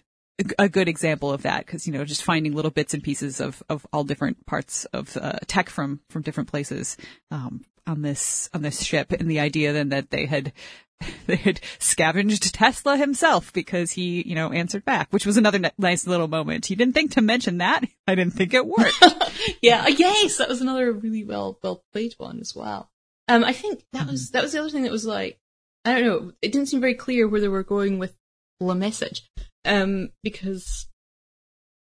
[0.59, 3.61] a good example of that because you know just finding little bits and pieces of
[3.69, 6.97] of all different parts of uh, tech from from different places
[7.31, 10.53] um, on this on this ship and the idea then that they had
[11.25, 16.05] they had scavenged Tesla himself because he you know answered back which was another nice
[16.05, 19.01] little moment he didn't think to mention that I didn't think it worked
[19.61, 22.89] Yeah, yes, that was another really well well played one as well.
[23.27, 25.39] Um, I think that was that was the other thing that was like
[25.85, 26.31] I don't know.
[26.41, 28.15] It didn't seem very clear where they were going with
[28.59, 29.29] the message,
[29.66, 30.88] um, because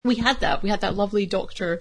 [0.05, 1.81] we had that we had that lovely doctor.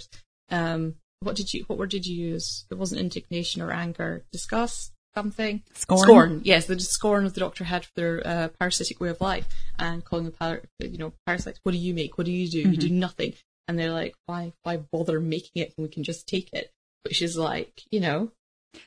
[0.49, 2.65] Um, what did you what word did you use?
[2.69, 4.23] It wasn't indignation or anger.
[4.31, 5.63] Disgust something.
[5.73, 6.01] Scorn?
[6.01, 6.41] Scorn.
[6.43, 10.03] Yes, the scorn of the doctor had for their uh, parasitic way of life and
[10.03, 11.59] calling the par- you know parasites.
[11.63, 12.17] What do you make?
[12.17, 12.69] What do you do?
[12.69, 13.33] You do nothing.
[13.67, 16.71] And they're like, why why bother making it when we can just take it?
[17.03, 18.31] Which is like, you know,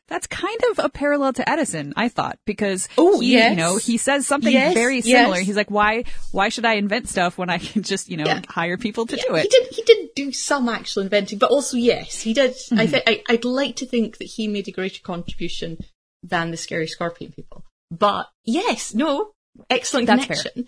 [0.08, 3.50] that's kind of a parallel to Edison I thought because Oh, he, yes.
[3.50, 5.46] you know he says something Yes, very similar yes.
[5.46, 8.40] he's like why why should I invent stuff when I can just you know Yeah.
[8.48, 9.66] hire people to Yeah, do it He did.
[9.74, 12.54] He did do some actual inventing, but also yes, he did.
[12.72, 15.78] I think I, I'd like to think that he made a greater contribution
[16.22, 17.64] than the scary scorpion people.
[17.90, 19.32] But yes, no,
[19.68, 20.36] excellent That's fair.
[20.36, 20.66] connection.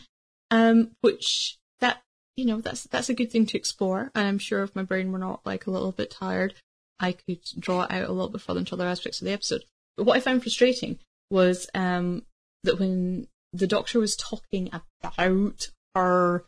[0.50, 2.02] Um, which that
[2.36, 4.10] you know that's that's a good thing to explore.
[4.14, 6.54] And I'm sure if my brain were not like a little bit tired,
[7.00, 9.64] I could draw it out a little bit further into other aspects of the episode.
[9.96, 10.98] But what I found frustrating
[11.30, 12.24] was um
[12.64, 16.44] that when the doctor was talking about her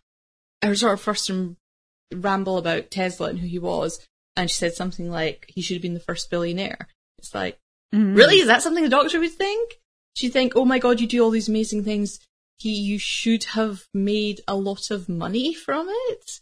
[0.63, 1.31] her sort of first
[2.15, 4.05] ramble about Tesla and who he was,
[4.37, 6.89] and she said something like he should have been the first billionaire.
[7.19, 7.59] It's like,
[7.95, 8.17] Mhm.
[8.17, 8.37] really?
[8.37, 9.81] Is that something the doctor would think?
[10.15, 12.19] She'd think, oh my god, you do all these amazing things.
[12.59, 16.41] He, you should have made a lot of money from it.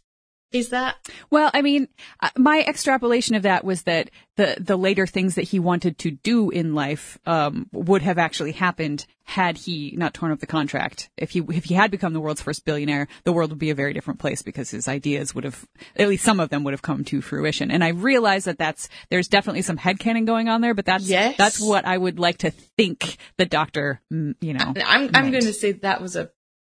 [0.59, 0.97] Is that?
[1.31, 1.89] Well, I mean,
[2.21, 6.11] uh, my extrapolation of that was that the the later things that he wanted to
[6.11, 11.11] do in life um, would have actually happened had he not torn up the contract.
[11.17, 13.75] If he if he had become the world's first billionaire, the world would be a
[13.75, 16.83] very different place because his ideas would have, at least some of them would have
[16.83, 17.71] come to fruition.
[17.71, 21.37] And I realize that that's there's definitely some headcanon going on there, but that's Yes.
[21.37, 24.75] that's what I would like to think the doctor, mm, you know.
[24.85, 26.31] I'm, I'm going to say that was a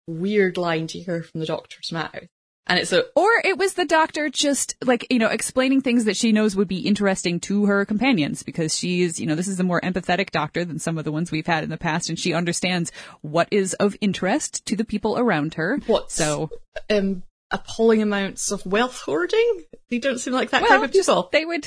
[0.06, 2.26] weird line to hear from the doctor's mouth.
[2.66, 6.16] And it's a, Or it was the doctor just like, you know, explaining things that
[6.16, 9.64] she knows would be interesting to her companions because she's, you know, this is a
[9.64, 12.32] more empathetic doctor than some of the ones we've had in the past and she
[12.32, 15.78] understands what is of interest to the people around her.
[15.86, 16.12] What?
[16.12, 16.50] so
[16.88, 19.64] um, appalling amounts of wealth hoarding.
[19.90, 21.28] They don't seem like that well, type of people.
[21.32, 21.66] they would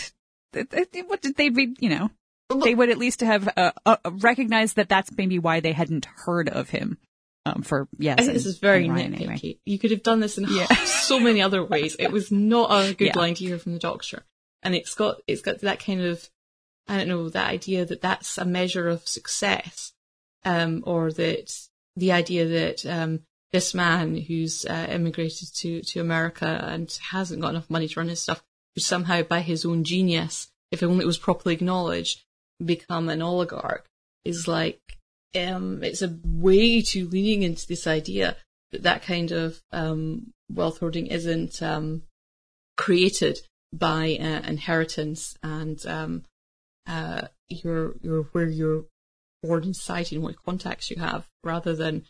[1.07, 2.09] what did they be, you know,
[2.63, 6.47] they would at least have uh, uh, recognized that that's maybe why they hadn't heard
[6.47, 6.97] of him.
[7.47, 9.21] Um, for yes, I think this is very and Ryan nitpicky.
[9.29, 9.59] anyway.
[9.65, 10.65] You could have done this in Yeah.
[10.85, 11.95] so many other ways.
[11.99, 13.19] It was not a good Yeah.
[13.19, 14.25] line to hear from the doctor,
[14.63, 16.29] and it's got it's got that kind of
[16.87, 19.93] I don't know that idea that that's a measure of success,
[20.43, 21.53] um, or that
[21.95, 23.21] the idea that um,
[23.51, 28.09] this man who's uh, immigrated to to America and hasn't got enough money to run
[28.09, 28.43] his stuff,
[28.75, 32.23] would somehow by his own genius, if only it was properly acknowledged,
[32.63, 33.85] become an oligarch
[34.23, 34.81] is like
[35.35, 38.37] um, it's a way too leaning into this idea
[38.71, 42.03] that that kind of um, wealth hoarding isn't um,
[42.77, 43.39] created
[43.73, 46.23] by uh, inheritance and um,
[46.87, 48.85] uh, your your where you're
[49.43, 52.05] born in society and what contacts you have, rather than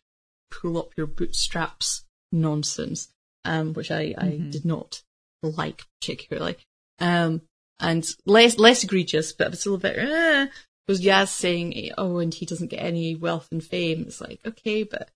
[0.51, 3.09] pull up your bootstraps nonsense,
[3.43, 4.51] um, which I, I Mhm.
[4.51, 5.01] did not
[5.41, 6.55] like particularly.
[6.99, 7.41] Um,
[7.79, 9.99] and less less egregious, but it's a little bit.
[9.99, 10.47] Uh,
[10.87, 14.83] was Yaz saying, "Oh, and he doesn't get any wealth and fame." It's like, okay,
[14.83, 15.09] but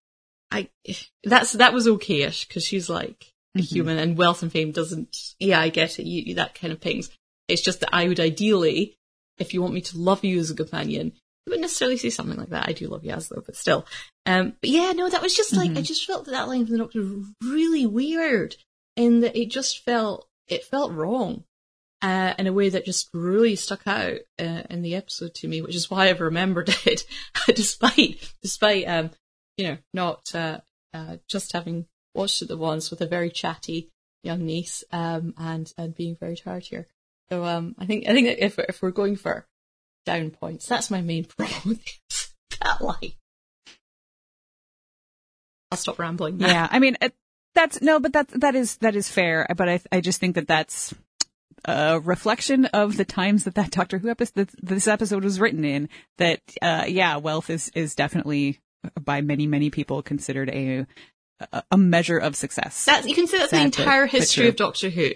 [0.52, 0.70] I
[1.24, 3.72] that's that was okayish because she's like a Mhm.
[3.72, 5.36] human, and wealth and fame doesn't.
[5.40, 6.06] Yeah, I get it.
[6.06, 7.10] You, you that kind of pings.
[7.48, 8.96] It's just that I would ideally,
[9.38, 11.14] if you want me to love you as a companion,
[11.48, 12.68] I wouldn't necessarily say something like that.
[12.70, 13.86] I do love Yaz though, but still.
[14.26, 15.86] Um, but yeah, no, that was just like I Mhm.
[15.88, 18.56] just felt that that line from the Doctor was really weird,
[18.96, 21.44] in that it just felt it felt wrong
[22.02, 25.62] uh, in a way that just really stuck out uh, in the episode to me,
[25.62, 27.04] which is why I've remembered it,
[27.48, 29.12] despite despite um,
[29.58, 30.60] you know not uh,
[30.94, 31.86] uh, just having
[32.16, 33.90] watched it the once with a very chatty
[34.24, 36.88] young niece um, and and being very tired here.
[37.30, 39.46] So um, I think I think that if if we're going for
[40.06, 41.80] down points, that's my main problem
[42.10, 43.14] with that line.
[45.72, 46.38] I'll stop rambling.
[46.38, 46.48] now.
[46.48, 46.98] Yeah, I mean
[47.56, 49.46] that's no, but that that is that is fair.
[49.56, 50.96] But I I just think that that's
[51.66, 55.90] a reflection of the times that that Doctor Who episode this episode was written in.
[56.18, 58.60] That uh, yeah, wealth is is definitely
[59.00, 60.86] by many many people considered a
[61.72, 62.86] a- measure of success.
[62.86, 64.50] That's you can say that's the Sad, but- entire but history true.
[64.50, 65.10] of Doctor Who.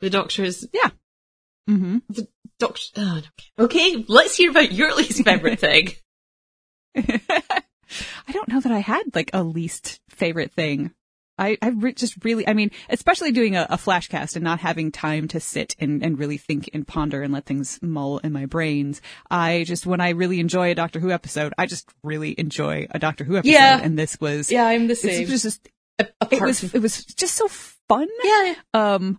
[0.00, 0.90] The Doctor is yeah.
[1.68, 2.26] hmm the
[2.58, 2.82] Doctor.
[2.96, 3.18] Oh,
[3.58, 3.64] okay.
[3.94, 5.90] okay, let's hear about your least favorite thing.
[6.96, 10.92] I don't know that I had like a least favorite thing.
[11.40, 14.92] I, I re- just really, I mean, especially doing a, a flashcast and not having
[14.92, 18.44] time to sit and, and really think and ponder and let things mull in my
[18.44, 19.00] brains.
[19.30, 22.98] I just, when I really enjoy a Doctor Who episode, I just really enjoy a
[22.98, 23.52] Doctor Who episode.
[23.52, 23.80] Yeah.
[23.82, 25.28] And this was, Yeah, I'm the same.
[25.30, 25.66] was just,
[25.98, 29.18] it was, it was just so fun yeah, um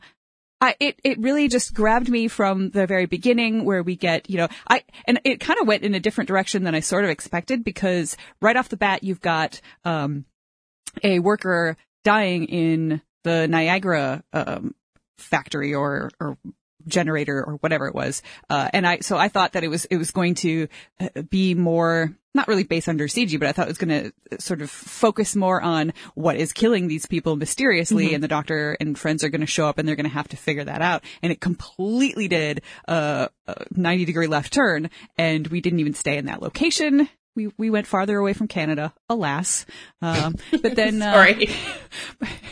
[0.64, 4.38] I, it, it really just grabbed me from the very beginning where we get, you
[4.38, 7.10] know, I, and it kind of went in a different direction than I sort of
[7.10, 10.26] expected because right off the bat, you've got, um,
[11.04, 14.76] a worker dying in the Niagara, um,
[15.18, 16.38] factory or, or
[16.88, 18.22] generator or whatever it was.
[18.50, 20.68] Uh, and I, so I thought that it was, it was going to
[21.00, 24.42] uh, be more, not really based under CG, but I thought it was going to
[24.42, 28.14] sort of focus more on what is killing these people mysteriously.
[28.14, 30.30] And the doctor and friends are going to show up and they're going to have
[30.30, 31.04] to figure that out.
[31.22, 34.90] And it completely did uh, a 90 degree left turn.
[35.18, 37.10] And we didn't even stay in that location.
[37.36, 39.66] We, we went farther away from Canada, alas.
[40.02, 41.50] Um, but then, uh, sorry.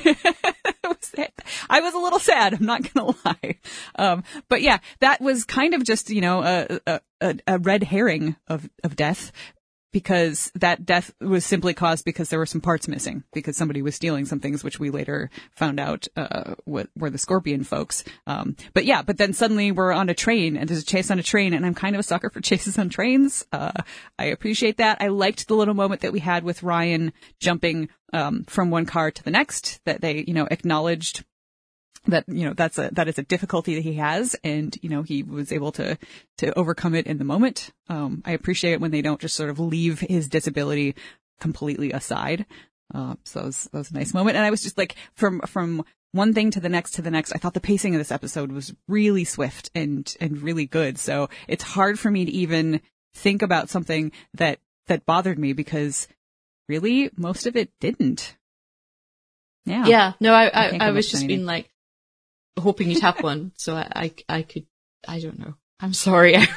[0.05, 0.23] it
[1.69, 2.53] I was a little sad.
[2.53, 3.59] I'm not gonna lie.
[3.95, 7.83] Um, but yeah, that was kind of just you know a a, a, a red
[7.83, 9.31] herring of of death
[9.91, 13.95] because that death was simply caused because there were some parts missing because somebody was
[13.95, 18.03] stealing some things which we later found out uh were, the scorpion folks.
[18.27, 21.19] Um but yeah but then suddenly we're on a train and there's a chase on
[21.19, 23.45] a train and i'm kind of a sucker for chases on trains.
[23.51, 23.71] Uh
[24.17, 25.01] i appreciate that.
[25.01, 29.11] I liked the little moment that we had with ryan jumping um from one car
[29.11, 31.23] to the next that they you know acknowledged
[32.07, 35.03] that you know that's a that is a difficulty that he has and you know
[35.03, 35.97] he was able to
[36.37, 37.71] to overcome it in the moment.
[37.87, 40.95] Um i appreciate it when they don't just sort of leave his disability
[41.39, 42.45] completely aside.
[42.93, 44.37] Uh so that was, that was a nice moment.
[44.37, 47.33] And i was just like from from one thing to the next to the next
[47.35, 50.97] i thought the pacing of this episode was really swift and and really good.
[50.97, 52.81] So it's hard for me to even
[53.13, 56.07] think about something that that bothered me because
[56.67, 58.37] really most of it didn't.
[59.65, 59.85] Yeah.
[59.85, 61.69] Yeah, no, I, I I, I, was just being like
[62.59, 64.65] hoping you'd have one, so I, I, I could,
[65.07, 65.55] I don't know.
[65.79, 66.35] I'm sorry.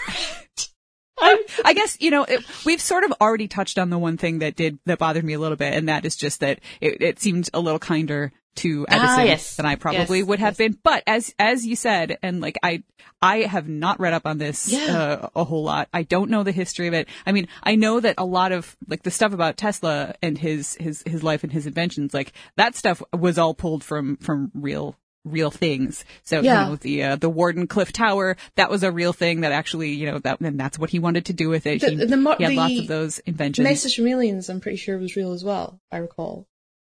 [1.25, 4.41] I, I guess you know it, we've sort of already touched on the one thing
[4.41, 7.21] that did that bothered me a little bit, and that is just that it, it
[7.21, 9.57] seemed a little kinder to Ah, Edison yes.
[9.57, 10.59] than I probably Yes, would have yes.
[10.59, 10.79] been.
[10.83, 12.83] But as as you said, and like I
[13.21, 14.97] I have not read up on this Yeah.
[14.99, 15.89] uh, a whole lot.
[15.93, 17.09] I don't know the history of it.
[17.25, 20.75] I mean, I know that a lot of like the stuff about Tesla and his
[20.81, 24.97] his his life and his inventions, like that stuff was all pulled from from real
[25.25, 26.05] real things.
[26.25, 26.65] So Yeah.
[26.65, 30.07] you know the uh, the Wardenclyffe Tower that was a real thing that actually you
[30.11, 31.81] know that and that's what he wanted to do with it.
[31.81, 33.65] The- he, the mo- he had lots of those inventions.
[33.65, 35.81] Message from Aliens, I'm pretty sure was real as well.
[35.93, 36.47] I recall,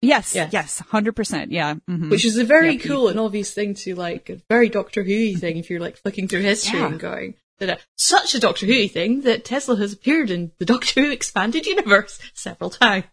[0.02, 0.52] yes, Yes.
[0.52, 1.52] yes, hundred percent.
[1.52, 2.10] Yeah, mhm.
[2.10, 5.36] which is a very Yep, cool and obvious thing to like, a very Doctor Who
[5.38, 5.58] thing.
[5.58, 6.88] If you're like flicking through history Yeah.
[6.88, 10.66] and going that uh, such a Doctor Who thing that Tesla has appeared in the
[10.74, 13.06] Doctor Who expanded universe several times.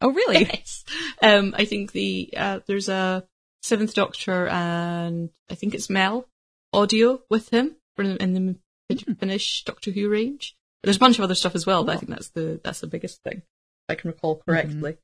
[0.00, 0.38] oh really?
[0.52, 0.84] Yes.
[1.22, 3.24] Um, I think the uh, there's a
[3.68, 6.26] Seventh Doctor and I think it's Mel
[6.72, 8.56] audio with him in in the
[8.90, 9.12] Hmm.
[9.14, 10.56] Finish Doctor Who range.
[10.82, 12.86] There's a bunch of other stuff as well, but I think that's the that's the
[12.86, 14.96] biggest thing, if I can recall correctly.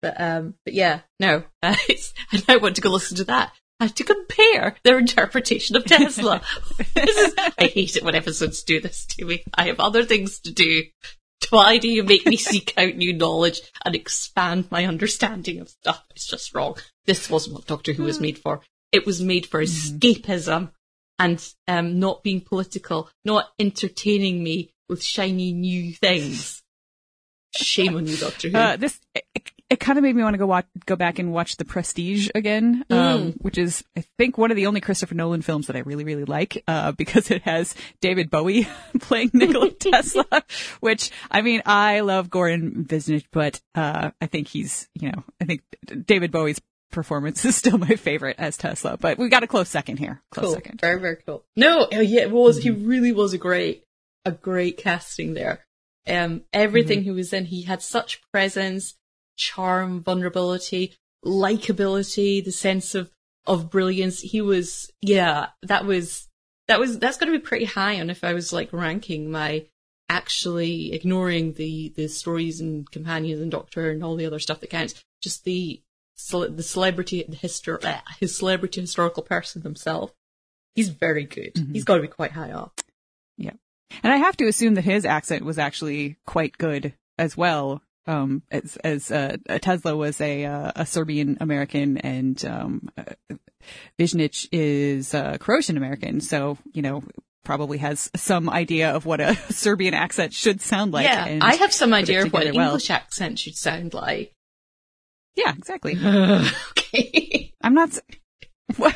[0.00, 3.52] But um, but yeah, no, uh, it's, I now want to go listen to that.
[3.78, 6.40] I have to compare their interpretation of Tesla.
[6.94, 9.44] this is, I hate it when episodes do this to me.
[9.52, 10.84] I have other things to do.
[11.50, 16.04] Why do you make me seek out new knowledge and expand my understanding of stuff?
[16.10, 16.76] It's just wrong.
[17.04, 18.62] This wasn't what Doctor Who was made for.
[18.92, 20.70] It was made for escapism
[21.18, 26.62] and um, not being political, not entertaining me with shiny new things.
[27.56, 28.56] Shame on you, Doctor Who.
[28.56, 31.32] Uh, this it, it kind of made me want to go watch, go back and
[31.32, 35.42] watch The Prestige again, um, which is I think one of the only Christopher Nolan
[35.42, 38.68] films that I really really like uh, because it has David Bowie
[39.00, 40.44] playing Nikola Tesla,
[40.80, 45.44] which I mean I love Goran Višnjić, but uh, I think he's you know I
[45.44, 45.62] think
[46.06, 49.98] David Bowie's performance is still my favorite as Tesla, but we got a close second
[49.98, 50.54] here, close cool.
[50.54, 50.80] second.
[50.80, 51.44] Very, very cool.
[51.56, 52.62] No, oh, yeah, it was.
[52.62, 53.84] He really was a great,
[54.24, 55.65] a great casting there.
[56.08, 58.94] Um, everything he was in, he had such presence,
[59.36, 60.94] charm, vulnerability,
[61.24, 63.10] likability, the sense of,
[63.46, 64.20] of brilliance.
[64.20, 66.28] He was, yeah, that was,
[66.68, 69.66] that was, that's going to be pretty high on if I was like ranking my
[70.08, 74.70] actually ignoring the, the stories and companions and doctor and all the other stuff that
[74.70, 75.02] counts.
[75.20, 75.82] Just the,
[76.30, 80.12] the celebrity, the histor- uh, his celebrity historical person himself.
[80.76, 81.52] He's very good.
[81.72, 82.80] He's got to be quite high up.
[84.02, 87.82] And I have to assume that his accent was actually quite good as well.
[88.08, 93.34] Um, as, as, uh, Tesla was a, uh, a Serbian American and, um, uh,
[93.98, 96.20] is, uh, Croatian American.
[96.20, 97.02] So, you know,
[97.46, 101.04] probably has some idea of what a Serbian accent should sound like.
[101.04, 102.66] yeah, and I have some idea of what an well.
[102.70, 104.32] English accent should sound like.
[105.36, 105.96] Yeah, exactly.
[106.04, 107.52] okay.
[107.62, 107.98] I'm not,
[108.76, 108.94] what,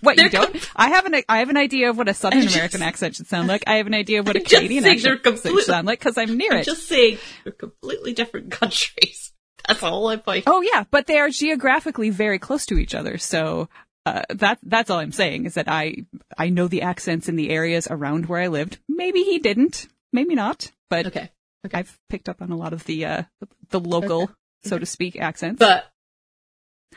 [0.00, 0.70] what you don't?
[0.74, 3.26] I have an, I have an idea of what a Southern just- American accent should
[3.28, 3.64] sound like.
[3.66, 6.52] I have an idea of what a Canadian accent should sound like because I'm near
[6.52, 6.64] I'm it.
[6.64, 9.32] just saying, they're completely different countries.
[9.66, 10.44] That's all I'm point.
[10.46, 13.18] Oh yeah, but they are geographically very close to each other.
[13.18, 13.68] So
[14.06, 16.06] uh, that that's all I'm saying is that I
[16.38, 18.78] I know the accents in the areas around where I lived.
[18.88, 21.30] Maybe he didn't, maybe not, but Okay.
[21.74, 23.22] I've picked up on a lot of the uh,
[23.68, 24.32] the local, Okay.
[24.64, 25.58] so to speak, accents.
[25.58, 25.84] But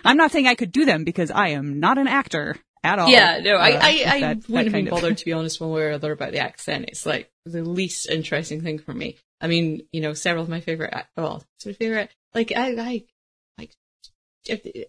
[0.04, 3.10] I'm not saying I could do them because I am not an actor at all.
[3.10, 5.26] yeah, no, I, uh, I, I that- that wouldn't have been kind of- bothered to
[5.26, 6.86] be honest one way or other about the accent.
[6.88, 9.18] It's like the least interesting thing for me.
[9.39, 13.04] I mean, you know, several of my favorite, well, my favorite, like, I, I,
[13.58, 13.76] like,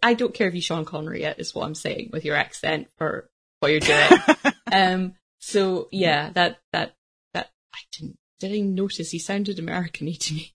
[0.02, 2.88] I don't care if you Sean Connery yet, is what I'm saying with your accent
[2.98, 3.28] for
[3.60, 4.08] what you're doing.
[4.72, 6.94] um, so yeah, that, that,
[7.34, 10.52] that, I didn't, didn't notice he sounded American-y to me.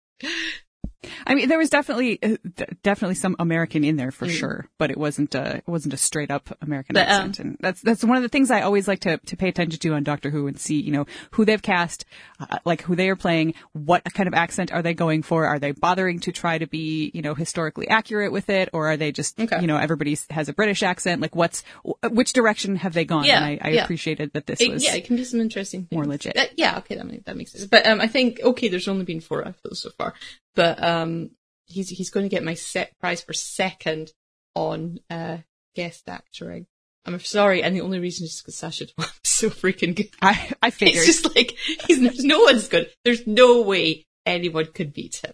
[1.26, 2.36] I mean, there was definitely uh,
[2.82, 4.30] definitely some American in there for Mm.
[4.38, 7.56] sure, but it wasn't a it wasn't a straight up American But, um, accent, and
[7.60, 10.02] that's that's one of the things I always like to to pay attention to on
[10.04, 12.04] Doctor Who and see you know who they've cast,
[12.38, 15.46] uh, like who they are playing, what kind of accent are they going for?
[15.46, 18.96] Are they bothering to try to be you know historically accurate with it, or are
[18.98, 19.60] they just Okay.
[19.60, 21.22] you know everybody has a British accent?
[21.22, 23.24] Like what's wh- which direction have they gone?
[23.24, 23.84] Yeah, and I, I yeah.
[23.84, 25.92] appreciated that this It- was yeah, it can be some interesting things.
[25.96, 26.36] more legit.
[26.36, 27.64] Uh, yeah, okay, that makes, that makes sense.
[27.66, 30.14] But um, I think okay, there's only been four episodes so far,
[30.54, 31.30] but um,
[31.66, 34.12] he's he's going to get my set prize for second
[34.54, 35.38] on uh
[35.74, 36.66] guest acting.
[37.06, 40.10] I'm sorry, and the only reason is because Sacha Dhawan is so freaking good.
[40.20, 42.90] I I figured It's just like he's there's no one's good.
[43.04, 45.32] There's no way anyone could beat him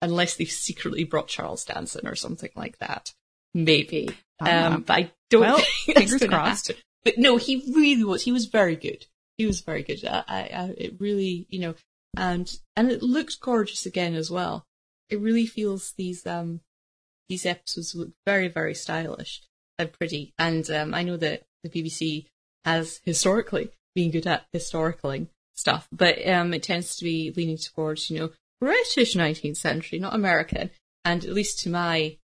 [0.00, 3.12] unless they've secretly brought Charles Danson or something like that.
[3.54, 4.10] Maybe.
[4.40, 6.68] Um, but I don't well, think fingers crossed.
[6.68, 6.82] happen.
[7.04, 8.22] But no, he really was.
[8.22, 9.06] He was very good.
[9.36, 10.04] He was very good.
[10.04, 11.74] I, I, I, it really, you know,
[12.16, 14.64] and and it looked gorgeous again as well.
[15.10, 16.60] It really feels these um
[17.28, 19.42] these episodes look very very stylish
[19.78, 20.32] and pretty.
[20.38, 22.26] And um, I know that the BBC
[22.64, 28.10] has historically been good at historicaling stuff, but um, it tends to be leaning towards
[28.10, 30.70] you know British 19th century, not American.
[31.04, 32.16] And at least to my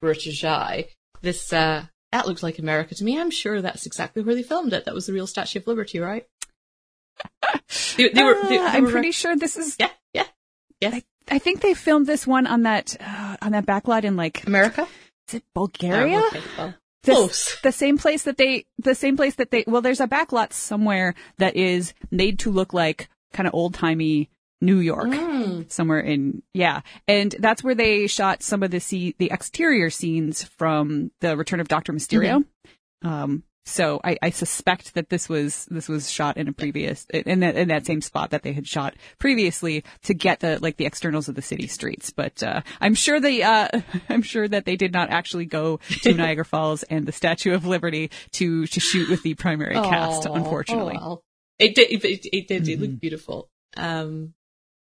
[0.00, 0.88] British eye,
[1.20, 3.18] this uh, that looks like America to me.
[3.18, 4.84] I'm sure that's exactly where they filmed it.
[4.84, 6.26] That was the real Statue of Liberty, right?
[7.96, 8.34] They, they were.
[8.48, 9.76] They, Uh, I'm were- pretty sure this is.
[9.78, 10.26] Yeah, yeah,
[10.80, 11.02] yes.
[11.28, 14.86] I think they filmed this one on that uh, on that backlot in like America,
[15.28, 16.18] is it Bulgaria?
[16.20, 17.58] Oh, okay, well, The- close.
[17.62, 21.14] The same place that they, the same place that they, well, there's a backlot somewhere
[21.38, 24.28] that is made to look like kind of old timey
[24.60, 25.06] New York.
[25.08, 25.70] Mm.
[25.70, 26.80] Somewhere in, yeah.
[27.08, 31.60] And that's where they shot some of the see, the exterior scenes from the Return
[31.60, 31.92] of Dr.
[31.92, 32.44] Mysterio.
[33.04, 33.08] Mm-hmm.
[33.08, 37.40] Um, so I, I suspect that this was, this was shot in a previous, in
[37.40, 40.86] that, in that same spot that they had shot previously to get the, like the
[40.86, 42.10] externals of the city streets.
[42.10, 43.68] But, uh, I'm sure they, uh,
[44.08, 47.64] I'm sure that they did not actually go to Niagara Falls and the Statue of
[47.66, 50.96] Liberty to, to shoot with the primary cast, unfortunately.
[50.98, 51.24] oh well.
[51.58, 51.90] It did.
[51.92, 52.68] It, it, it did.
[52.68, 52.80] It Mhm.
[52.80, 53.48] looked beautiful.
[53.76, 54.34] Um,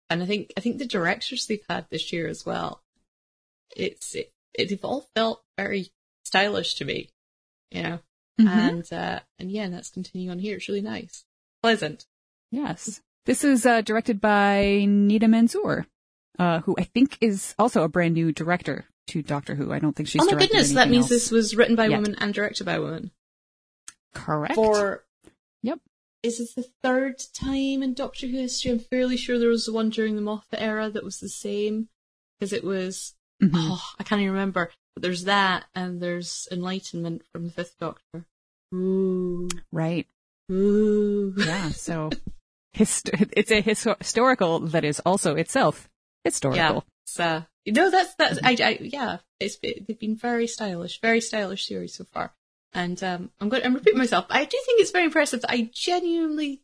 [0.10, 2.82] and I think I think the directors they've had this year as well.
[3.76, 5.90] It's it, it they've all felt very
[6.24, 7.10] stylish to me,
[7.72, 8.00] you know.
[8.42, 8.48] Mhm.
[8.48, 10.58] And uh, and yeah, and that's continuing on here.
[10.58, 11.24] It's really nice,
[11.62, 12.06] pleasant.
[12.52, 13.02] Yes.
[13.26, 15.86] This is uh, directed by Nida Manzoor,
[16.40, 19.72] uh, who I think is also a brand new director to Doctor Who.
[19.72, 21.98] I don't think she's oh my goodness, that means this was written by a yet.
[21.98, 23.12] woman and directed by a woman.
[24.14, 24.56] correct.
[24.56, 25.04] For
[25.62, 25.80] Yep.
[26.24, 28.72] is this the third time in Doctor Who history?
[28.72, 31.90] I'm fairly sure there was one during the Moffat era that was the same
[32.40, 33.52] because it was Mhm.
[33.56, 34.72] oh I can't even remember.
[34.96, 38.26] But there's that and there's Enlightenment from the Fifth Doctor.
[38.74, 40.08] Ooh, Right.
[40.52, 41.34] ooh.
[41.38, 41.70] Yeah.
[41.74, 42.10] So
[42.74, 45.90] hist- it's a histo- historical that is also itself
[46.24, 46.58] historical.
[46.76, 46.80] Yeah.
[47.06, 49.18] So uh, no, that's that's I, I yeah.
[49.40, 52.34] It's they've been very stylish, very stylish series so far.
[52.74, 53.62] And um, I'm going.
[53.62, 54.26] To I'm repeating myself.
[54.30, 56.62] I do think it's very impressive that I genuinely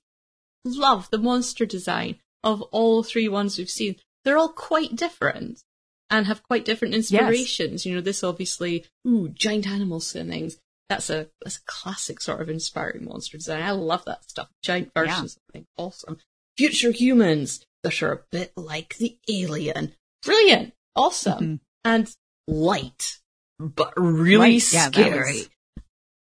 [0.66, 3.98] love the monster design of all three ones we've seen.
[4.24, 5.64] They're all quite different
[6.10, 7.86] and have quite different inspirations.
[7.86, 10.58] You know, this obviously, ooh, giant animals and things.
[10.90, 13.62] That's a that's a classic sort of inspiring monster design.
[13.62, 14.50] I love that stuff.
[14.64, 15.04] Giant Yeah.
[15.06, 16.18] versions of things, awesome.
[16.58, 19.94] Future humans that are a bit like the alien.
[20.24, 21.60] Brilliant, awesome, Mhm.
[21.86, 22.16] and
[22.48, 23.20] light,
[23.60, 25.20] but really Light, scary.
[25.20, 25.50] was-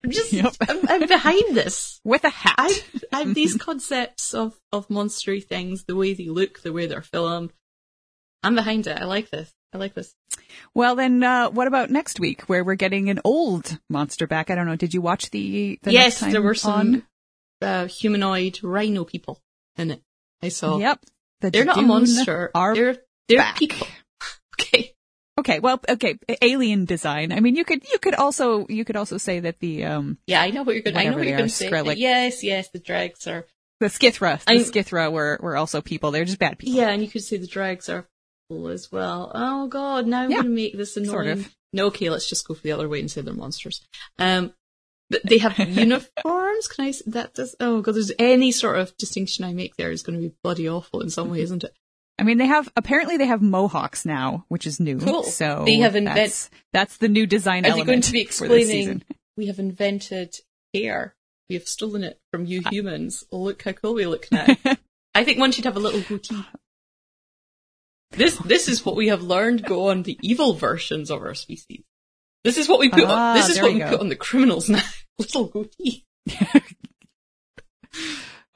[0.04, 0.54] I'm just, Yep.
[0.68, 2.00] I'm, I'm behind this.
[2.04, 2.54] With a hat.
[2.58, 6.86] I I have these concepts of of monstery things, the way they look, the way
[6.86, 7.52] they're filmed.
[8.44, 8.96] I'm behind it.
[8.98, 9.52] I like this.
[9.72, 10.14] I like this.
[10.74, 14.50] Well, then, uh, what about next week, where we're getting an old monster back?
[14.50, 14.76] I don't know.
[14.76, 15.78] Did you watch the?
[15.82, 17.04] the yes, there were some
[17.62, 19.40] uh, humanoid rhino people
[19.76, 20.02] in it.
[20.42, 20.78] I saw.
[20.78, 21.00] Yep.
[21.40, 22.50] The They're not a monster.
[22.54, 22.98] Are they're
[23.28, 23.56] they're back.
[23.56, 23.86] people.
[24.60, 24.92] Okay.
[25.40, 27.32] Okay, well, okay, alien design.
[27.32, 30.40] I mean, you could you could also you could also say that the um Yeah,
[30.42, 30.94] I know what you're going.
[30.94, 31.94] to I know what you're going to say.
[31.96, 33.46] Yes, yes, the drags are.
[33.80, 36.10] the Skithra, the I'm- Skithra were were also people.
[36.10, 36.78] They're just bad people.
[36.78, 38.06] Yeah, and you could say the drags are
[38.68, 39.30] as well.
[39.34, 41.10] Oh God, now I'm Yeah, going to make this annoying.
[41.10, 41.54] sort of.
[41.72, 43.80] No, okay, let's just go for the other way and say they're monsters.
[44.18, 44.52] Um,
[45.10, 46.68] but they have uniforms.
[46.68, 46.92] Can I?
[47.06, 47.54] That does.
[47.60, 50.68] Oh God, there's any sort of distinction I make there is going to be bloody
[50.68, 51.72] awful in some way, isn't it?
[52.18, 54.98] I mean, they have apparently they have mohawks now, which is new.
[54.98, 55.24] Cool.
[55.24, 59.02] So They have invent- that's, that's the new design Are they going to be explaining?
[59.36, 60.36] We have invented
[60.74, 61.14] hair.
[61.48, 63.24] We have stolen it from you humans.
[63.32, 64.46] Oh, look how cool we look now.
[65.14, 66.44] I think one should have a little goatee.
[68.12, 71.82] This this is what we have learned go on the evil versions of our species.
[72.44, 73.88] This is what we put Ah, on this is what we go.
[73.90, 74.82] put on the criminals now.
[75.18, 76.04] little goatee.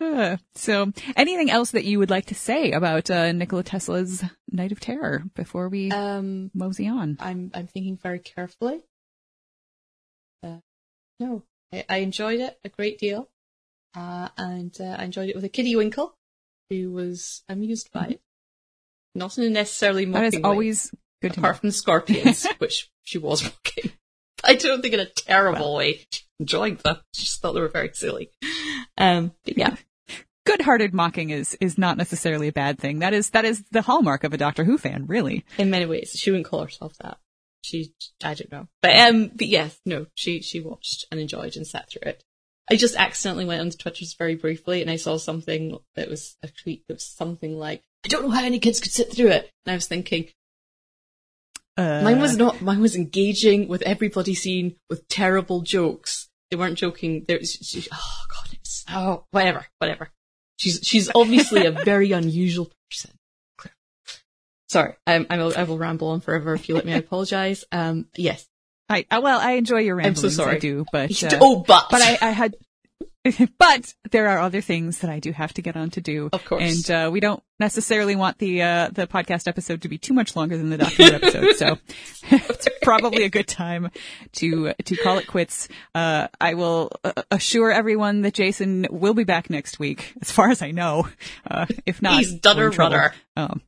[0.01, 4.73] Uh, so, anything else that you would like to say about uh, Nikola Tesla's Night
[4.73, 7.17] of Terror before we Um mosey on?
[7.21, 8.81] I'm I'm thinking very carefully.
[10.43, 10.59] Uh,
[11.19, 11.43] no,
[11.73, 13.29] I, I enjoyed it a great deal,
[13.97, 16.15] uh, and uh, I enjoyed it with a kiddie Winkle,
[16.71, 18.21] who was amused by it,
[19.17, 20.13] not in a necessarily Mm-hmm.
[20.13, 21.43] That mocking way, always good to know.
[21.43, 23.93] apart from the scorpions, which she was mocking.
[24.45, 26.07] I don't think in a terrible way.
[26.11, 26.99] She enjoyed them.
[27.15, 28.31] She just thought they were very silly.
[28.99, 29.77] Um, yeah,
[30.47, 33.01] Good-hearted mocking is is not necessarily a bad thing.
[33.01, 35.45] That is that is the hallmark of a Doctor Who fan, really.
[35.59, 37.19] in many ways, she wouldn't call herself that.
[37.63, 37.93] She,
[38.23, 41.91] I don't know, but um, but yes, no, she she watched and enjoyed and sat
[41.91, 42.23] through it.
[42.71, 46.49] I just accidentally went onto Twitter's very briefly, and I saw something that was a
[46.49, 49.51] tweet that was something like, "I don't know how any kids could sit through it,"
[49.65, 50.29] and I was thinking,
[51.77, 56.29] Uh, mine was not, mine was engaging with every bloody scene with terrible jokes.
[56.51, 57.25] They weren't joking.
[57.29, 60.11] There was, she, oh god, it's oh whatever, whatever.
[60.59, 63.11] She's she's obviously a very unusual person.
[64.69, 66.95] Sorry, I'm, I'm, I will ramble on forever if you let me.
[66.95, 67.65] I apologize.
[67.73, 68.47] Um, yes,
[68.89, 70.25] I, uh, well, I enjoy your ramblings.
[70.25, 70.57] I'm so sorry.
[70.57, 72.57] I do, but uh, oh, but but I, I had.
[73.59, 76.29] but there are other things that I do have to get on to do.
[76.33, 76.63] Of course.
[76.63, 80.37] And uh, we don't necessarily want the uh, the podcast episode to be too much
[80.37, 81.57] longer than the document episode.
[81.57, 81.79] So
[82.31, 83.91] it's probably a good time
[84.33, 85.69] to to call it quits.
[85.95, 90.51] Uh, I will uh, assure everyone that Jason will be back next week, as far
[90.51, 91.09] as I know.
[91.49, 93.15] Uh, if not, He's done a runner.
[93.37, 93.61] Um,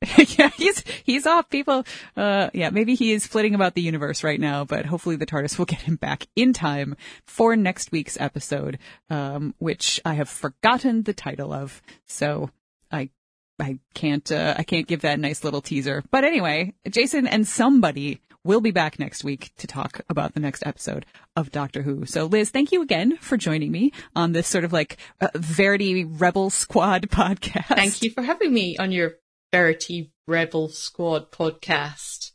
[0.38, 1.48] yeah, he's he's off.
[1.50, 1.84] People,
[2.16, 5.58] uh, yeah, maybe he is flitting about the universe right now, but hopefully the TARDIS
[5.58, 6.96] will get him back in time
[7.26, 8.78] for next week's episode,
[9.10, 11.82] um, which I have forgotten the title of.
[12.06, 12.50] So
[12.92, 13.10] I
[13.58, 16.04] I can't uh, I can't give that nice little teaser.
[16.10, 20.64] But anyway, Jason and somebody will be back next week to talk about the next
[20.64, 22.06] episode of Doctor Who.
[22.06, 26.04] So Liz, thank you again for joining me on this sort of like uh, Verity
[26.04, 27.74] Rebel Squad podcast.
[27.74, 29.14] Thank you for having me on your
[29.52, 32.32] Verity Rebel Squad podcast.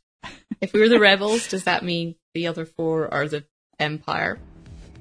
[0.62, 3.46] If we were the rebels, does that mean the other four are the
[3.80, 4.40] Empire?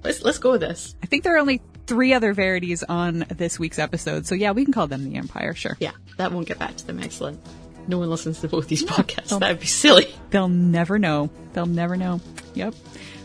[0.03, 0.95] Let's let's go with this.
[1.03, 4.27] I think there are only three other verities on this week's episode.
[4.27, 5.77] So yeah, we can call them the Empire, sure.
[5.81, 7.01] Yeah, that won't get back to them.
[7.01, 7.41] Excellent.
[7.89, 9.39] No one listens to both these podcasts.
[9.39, 10.15] That would be silly.
[10.31, 11.31] They'll never know.
[11.53, 12.21] They'll never know.
[12.55, 12.75] Yep.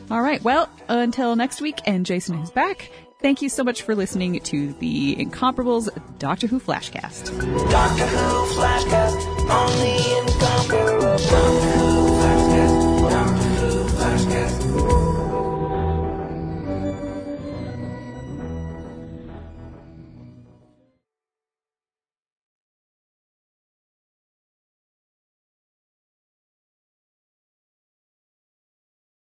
[0.10, 0.42] All right.
[0.42, 2.90] Well, until next week, and Jason is back.
[3.20, 5.90] Thank you so much for listening to the Incomparables
[6.20, 7.26] Doctor Who Flashcast.
[7.72, 11.18] Doctor Who Flashcast on the Incomparable.
[11.18, 11.36] Doctor
[11.80, 13.10] Who Flashcast.
[13.10, 14.77] Doctor Who Flashcast.